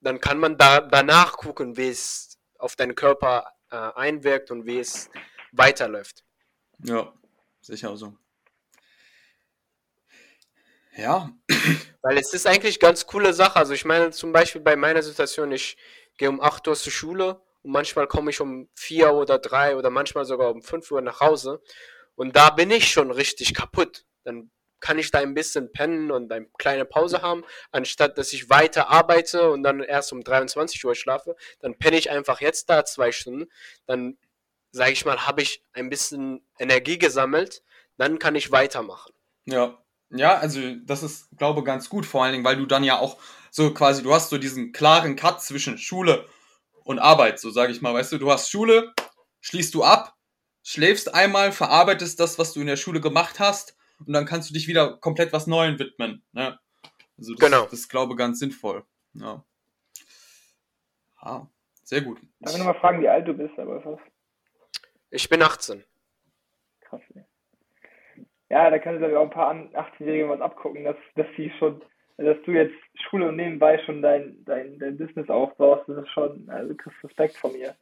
[0.00, 4.78] dann kann man da danach gucken, wie es auf deinen Körper äh, einwirkt und wie
[4.78, 5.10] es
[5.52, 6.24] weiterläuft.
[6.84, 7.12] Ja,
[7.60, 8.14] sicher so.
[10.96, 11.30] Ja.
[12.02, 13.56] Weil es ist eigentlich ganz coole Sache.
[13.56, 15.76] Also ich meine zum Beispiel bei meiner Situation, ich
[16.18, 19.90] gehe um 8 Uhr zur Schule und manchmal komme ich um 4 oder 3 oder
[19.90, 21.62] manchmal sogar um 5 Uhr nach Hause.
[22.14, 24.04] Und da bin ich schon richtig kaputt.
[24.24, 28.50] Dann kann ich da ein bisschen pennen und eine kleine Pause haben, anstatt dass ich
[28.50, 31.36] weiter arbeite und dann erst um 23 Uhr schlafe.
[31.60, 33.48] Dann penne ich einfach jetzt da zwei Stunden.
[33.86, 34.18] Dann,
[34.72, 37.62] sage ich mal, habe ich ein bisschen Energie gesammelt.
[37.98, 39.12] Dann kann ich weitermachen.
[39.44, 39.78] Ja,
[40.10, 42.98] ja, also das ist, glaube ich, ganz gut, vor allen Dingen, weil du dann ja
[42.98, 43.18] auch
[43.50, 46.26] so quasi, du hast so diesen klaren Cut zwischen Schule
[46.84, 48.92] und Arbeit, so sage ich mal, weißt du, du hast Schule,
[49.40, 50.16] schließt du ab,
[50.62, 54.54] schläfst einmal, verarbeitest das, was du in der Schule gemacht hast und dann kannst du
[54.54, 56.22] dich wieder komplett was Neuem widmen.
[56.32, 56.58] Ne?
[57.18, 57.62] Also das, genau.
[57.64, 58.84] das ist, glaube ich, ganz sinnvoll.
[59.14, 59.44] Ja.
[61.16, 61.46] Ah,
[61.84, 62.20] sehr gut.
[62.40, 64.00] Darf ich nochmal fragen, wie alt du bist, aber was?
[65.12, 65.84] Ich bin 18.
[66.80, 67.22] Krass, ey
[68.52, 71.82] ja, da können sich auch ein paar 18-Jährige was abgucken, dass, dass sie schon,
[72.18, 72.74] dass du jetzt
[73.08, 77.38] Schule und nebenbei schon dein, dein, dein Business aufbaust, das ist schon, also kriegst Respekt
[77.38, 77.74] von mir.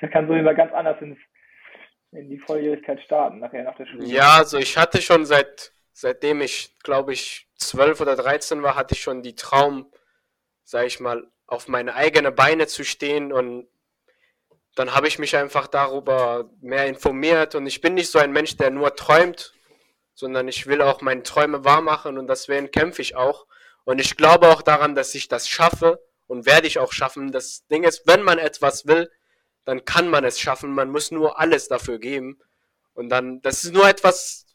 [0.00, 1.18] Da kann so immer ganz anders ins,
[2.12, 4.04] in die Volljährigkeit starten, nachher nach der Schule.
[4.04, 8.94] Ja, also ich hatte schon seit, seitdem ich, glaube ich, 12 oder 13 war, hatte
[8.94, 9.90] ich schon die Traum,
[10.62, 13.66] sag ich mal, auf meine eigenen Beine zu stehen und
[14.74, 18.56] dann habe ich mich einfach darüber mehr informiert und ich bin nicht so ein Mensch,
[18.56, 19.52] der nur träumt
[20.14, 23.46] sondern ich will auch meine Träume wahr machen und deswegen kämpfe ich auch.
[23.84, 27.32] Und ich glaube auch daran, dass ich das schaffe und werde ich auch schaffen.
[27.32, 29.10] Das Ding ist, wenn man etwas will,
[29.64, 30.72] dann kann man es schaffen.
[30.72, 32.38] Man muss nur alles dafür geben.
[32.94, 34.46] Und dann, das ist nur etwas,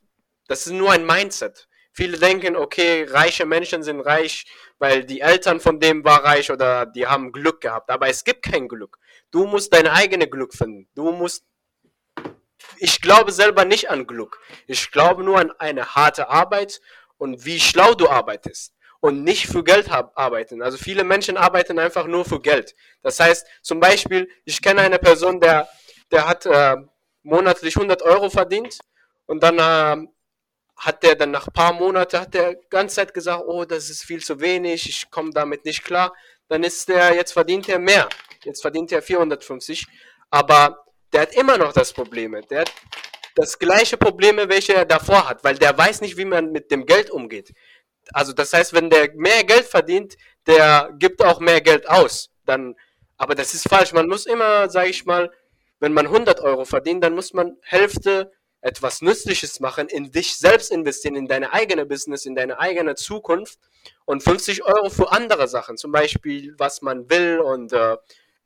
[0.48, 1.68] das ist nur ein Mindset.
[1.92, 4.46] Viele denken, okay, reiche Menschen sind reich,
[4.78, 7.90] weil die Eltern von dem war reich oder die haben Glück gehabt.
[7.90, 9.00] Aber es gibt kein Glück.
[9.32, 10.88] Du musst dein eigenes Glück finden.
[10.96, 11.44] Du musst
[12.80, 14.40] ich glaube selber nicht an Glück.
[14.68, 16.82] Ich glaube nur an eine harte Arbeit
[17.18, 20.62] und wie schlau du arbeitest und nicht für Geld arbeiten.
[20.62, 22.76] Also viele Menschen arbeiten einfach nur für Geld.
[23.02, 25.68] Das heißt, zum Beispiel, ich kenne eine Person, der,
[26.12, 26.76] der hat äh,
[27.24, 28.80] monatlich 100 Euro verdient
[29.26, 30.08] und dann äh,
[30.78, 34.04] hat der dann nach ein paar Monaten, hat der ganze Zeit gesagt, oh, das ist
[34.04, 36.14] viel zu wenig, ich komme damit nicht klar.
[36.50, 38.08] Dann ist der, jetzt verdient er mehr.
[38.44, 39.86] Jetzt verdient er 450.
[40.30, 42.36] Aber der hat immer noch das Problem.
[42.50, 42.72] Der hat
[43.36, 46.86] das gleiche Problem, welche er davor hat, weil der weiß nicht, wie man mit dem
[46.86, 47.54] Geld umgeht.
[48.14, 50.18] Also das heißt, wenn der mehr Geld verdient,
[50.48, 52.32] der gibt auch mehr Geld aus.
[52.46, 52.76] Dann,
[53.18, 53.94] aber das ist falsch.
[53.94, 55.32] Man muss immer, sage ich mal,
[55.80, 58.32] wenn man 100 Euro verdient, dann muss man Hälfte
[58.62, 63.60] etwas Nützliches machen, in dich selbst investieren, in deine eigene Business, in deine eigene Zukunft
[64.06, 67.98] und 50 Euro für andere Sachen, zum Beispiel was man will und äh,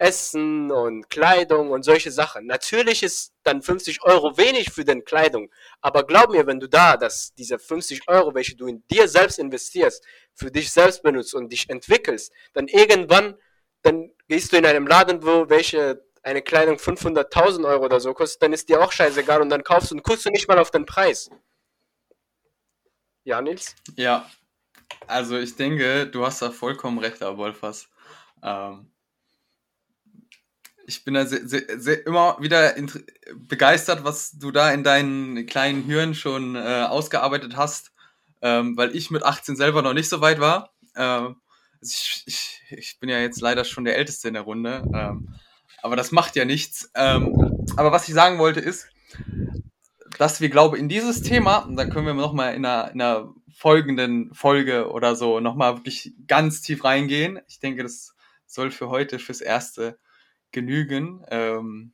[0.02, 2.48] Essen und Kleidung und solche Sachen.
[2.48, 6.98] Natürlich ist dann 50 Euro wenig für den Kleidung, aber glaub mir, wenn du da
[6.98, 11.52] dass diese 50 Euro, welche du in dir selbst investierst, für dich selbst benutzt und
[11.52, 13.38] dich entwickelst, dann irgendwann,
[13.84, 18.42] dann gehst du in einem Laden, wo welche eine Kleidung 500.000 Euro oder so kostet,
[18.42, 20.88] dann ist dir auch scheißegal und dann kaufst und guckst du nicht mal auf den
[20.88, 21.30] Preis.
[23.24, 23.76] Ja, Nils?
[23.98, 24.28] Ja,
[25.06, 27.88] also ich denke, du hast da vollkommen recht, Herr Wolfers.
[28.42, 28.92] Ähm,
[30.92, 32.76] ich bin da sehr, sehr, sehr immer wieder
[33.34, 37.94] begeistert, was du da in deinen kleinen Hirn schon äh, ausgearbeitet hast,
[38.42, 40.74] ähm, weil ich mit 18 selber noch nicht so weit war.
[40.98, 41.38] Ähm,
[41.82, 45.34] ich, ich, ich, bin ja jetzt leider schon der Älteste in der Runde, ähm,
[45.82, 46.92] aber das macht ja nichts.
[46.94, 48.88] Ähm, aber was ich sagen wollte ist,
[50.18, 53.34] dass wir, glaube in dieses Thema, und dann können wir nochmal in einer, in einer
[53.56, 57.40] folgenden Folge oder so nochmal wirklich ganz tief reingehen.
[57.48, 58.14] Ich denke, das
[58.46, 59.98] soll für heute fürs Erste
[60.52, 61.24] genügen.
[61.30, 61.94] Ähm,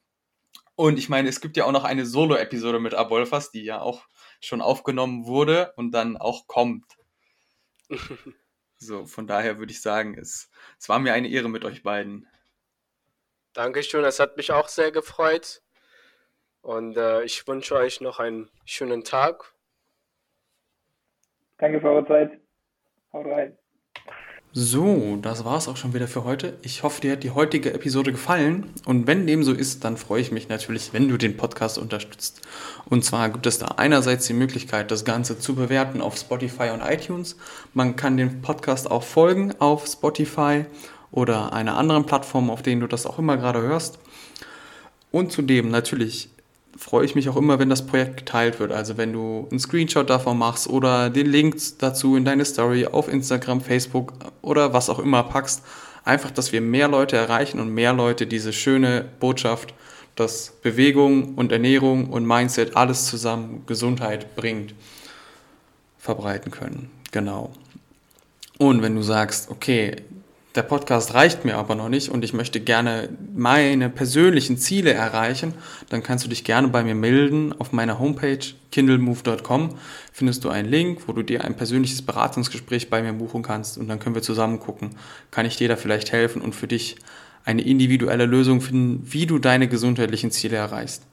[0.75, 4.07] und ich meine, es gibt ja auch noch eine Solo-Episode mit Abolfas, die ja auch
[4.41, 6.85] schon aufgenommen wurde und dann auch kommt.
[8.77, 12.27] so, von daher würde ich sagen, es, es war mir eine Ehre mit euch beiden.
[13.53, 15.63] Dankeschön, es hat mich auch sehr gefreut.
[16.61, 19.53] Und äh, ich wünsche euch noch einen schönen Tag.
[21.57, 22.39] Danke für eure Zeit.
[23.13, 23.57] Haut rein.
[24.59, 26.57] So, das war es auch schon wieder für heute.
[26.63, 28.71] Ich hoffe, dir hat die heutige Episode gefallen.
[28.85, 32.41] Und wenn dem so ist, dann freue ich mich natürlich, wenn du den Podcast unterstützt.
[32.85, 36.81] Und zwar gibt es da einerseits die Möglichkeit, das Ganze zu bewerten auf Spotify und
[36.81, 37.35] iTunes.
[37.75, 40.65] Man kann dem Podcast auch folgen auf Spotify
[41.11, 43.99] oder einer anderen Plattform, auf denen du das auch immer gerade hörst.
[45.11, 46.31] Und zudem natürlich
[46.77, 48.71] freue ich mich auch immer, wenn das Projekt geteilt wird.
[48.71, 53.07] Also wenn du einen Screenshot davon machst oder den Link dazu in deine Story auf
[53.07, 55.63] Instagram, Facebook oder was auch immer packst.
[56.05, 59.73] Einfach, dass wir mehr Leute erreichen und mehr Leute diese schöne Botschaft,
[60.15, 64.73] dass Bewegung und Ernährung und Mindset alles zusammen Gesundheit bringt,
[65.97, 66.89] verbreiten können.
[67.11, 67.51] Genau.
[68.57, 69.97] Und wenn du sagst, okay,
[70.57, 75.53] der Podcast reicht mir aber noch nicht und ich möchte gerne meine persönlichen Ziele erreichen,
[75.89, 77.53] dann kannst du dich gerne bei mir melden.
[77.59, 78.39] Auf meiner Homepage
[78.71, 79.77] kindlemove.com
[80.11, 83.87] findest du einen Link, wo du dir ein persönliches Beratungsgespräch bei mir buchen kannst und
[83.87, 84.95] dann können wir zusammen gucken,
[85.29, 86.95] kann ich dir da vielleicht helfen und für dich
[87.45, 91.03] eine individuelle Lösung finden, wie du deine gesundheitlichen Ziele erreichst.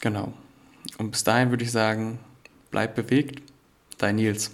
[0.00, 0.32] Genau.
[0.98, 2.18] Und bis dahin würde ich sagen,
[2.72, 3.42] bleib bewegt,
[3.96, 4.50] dein Nils.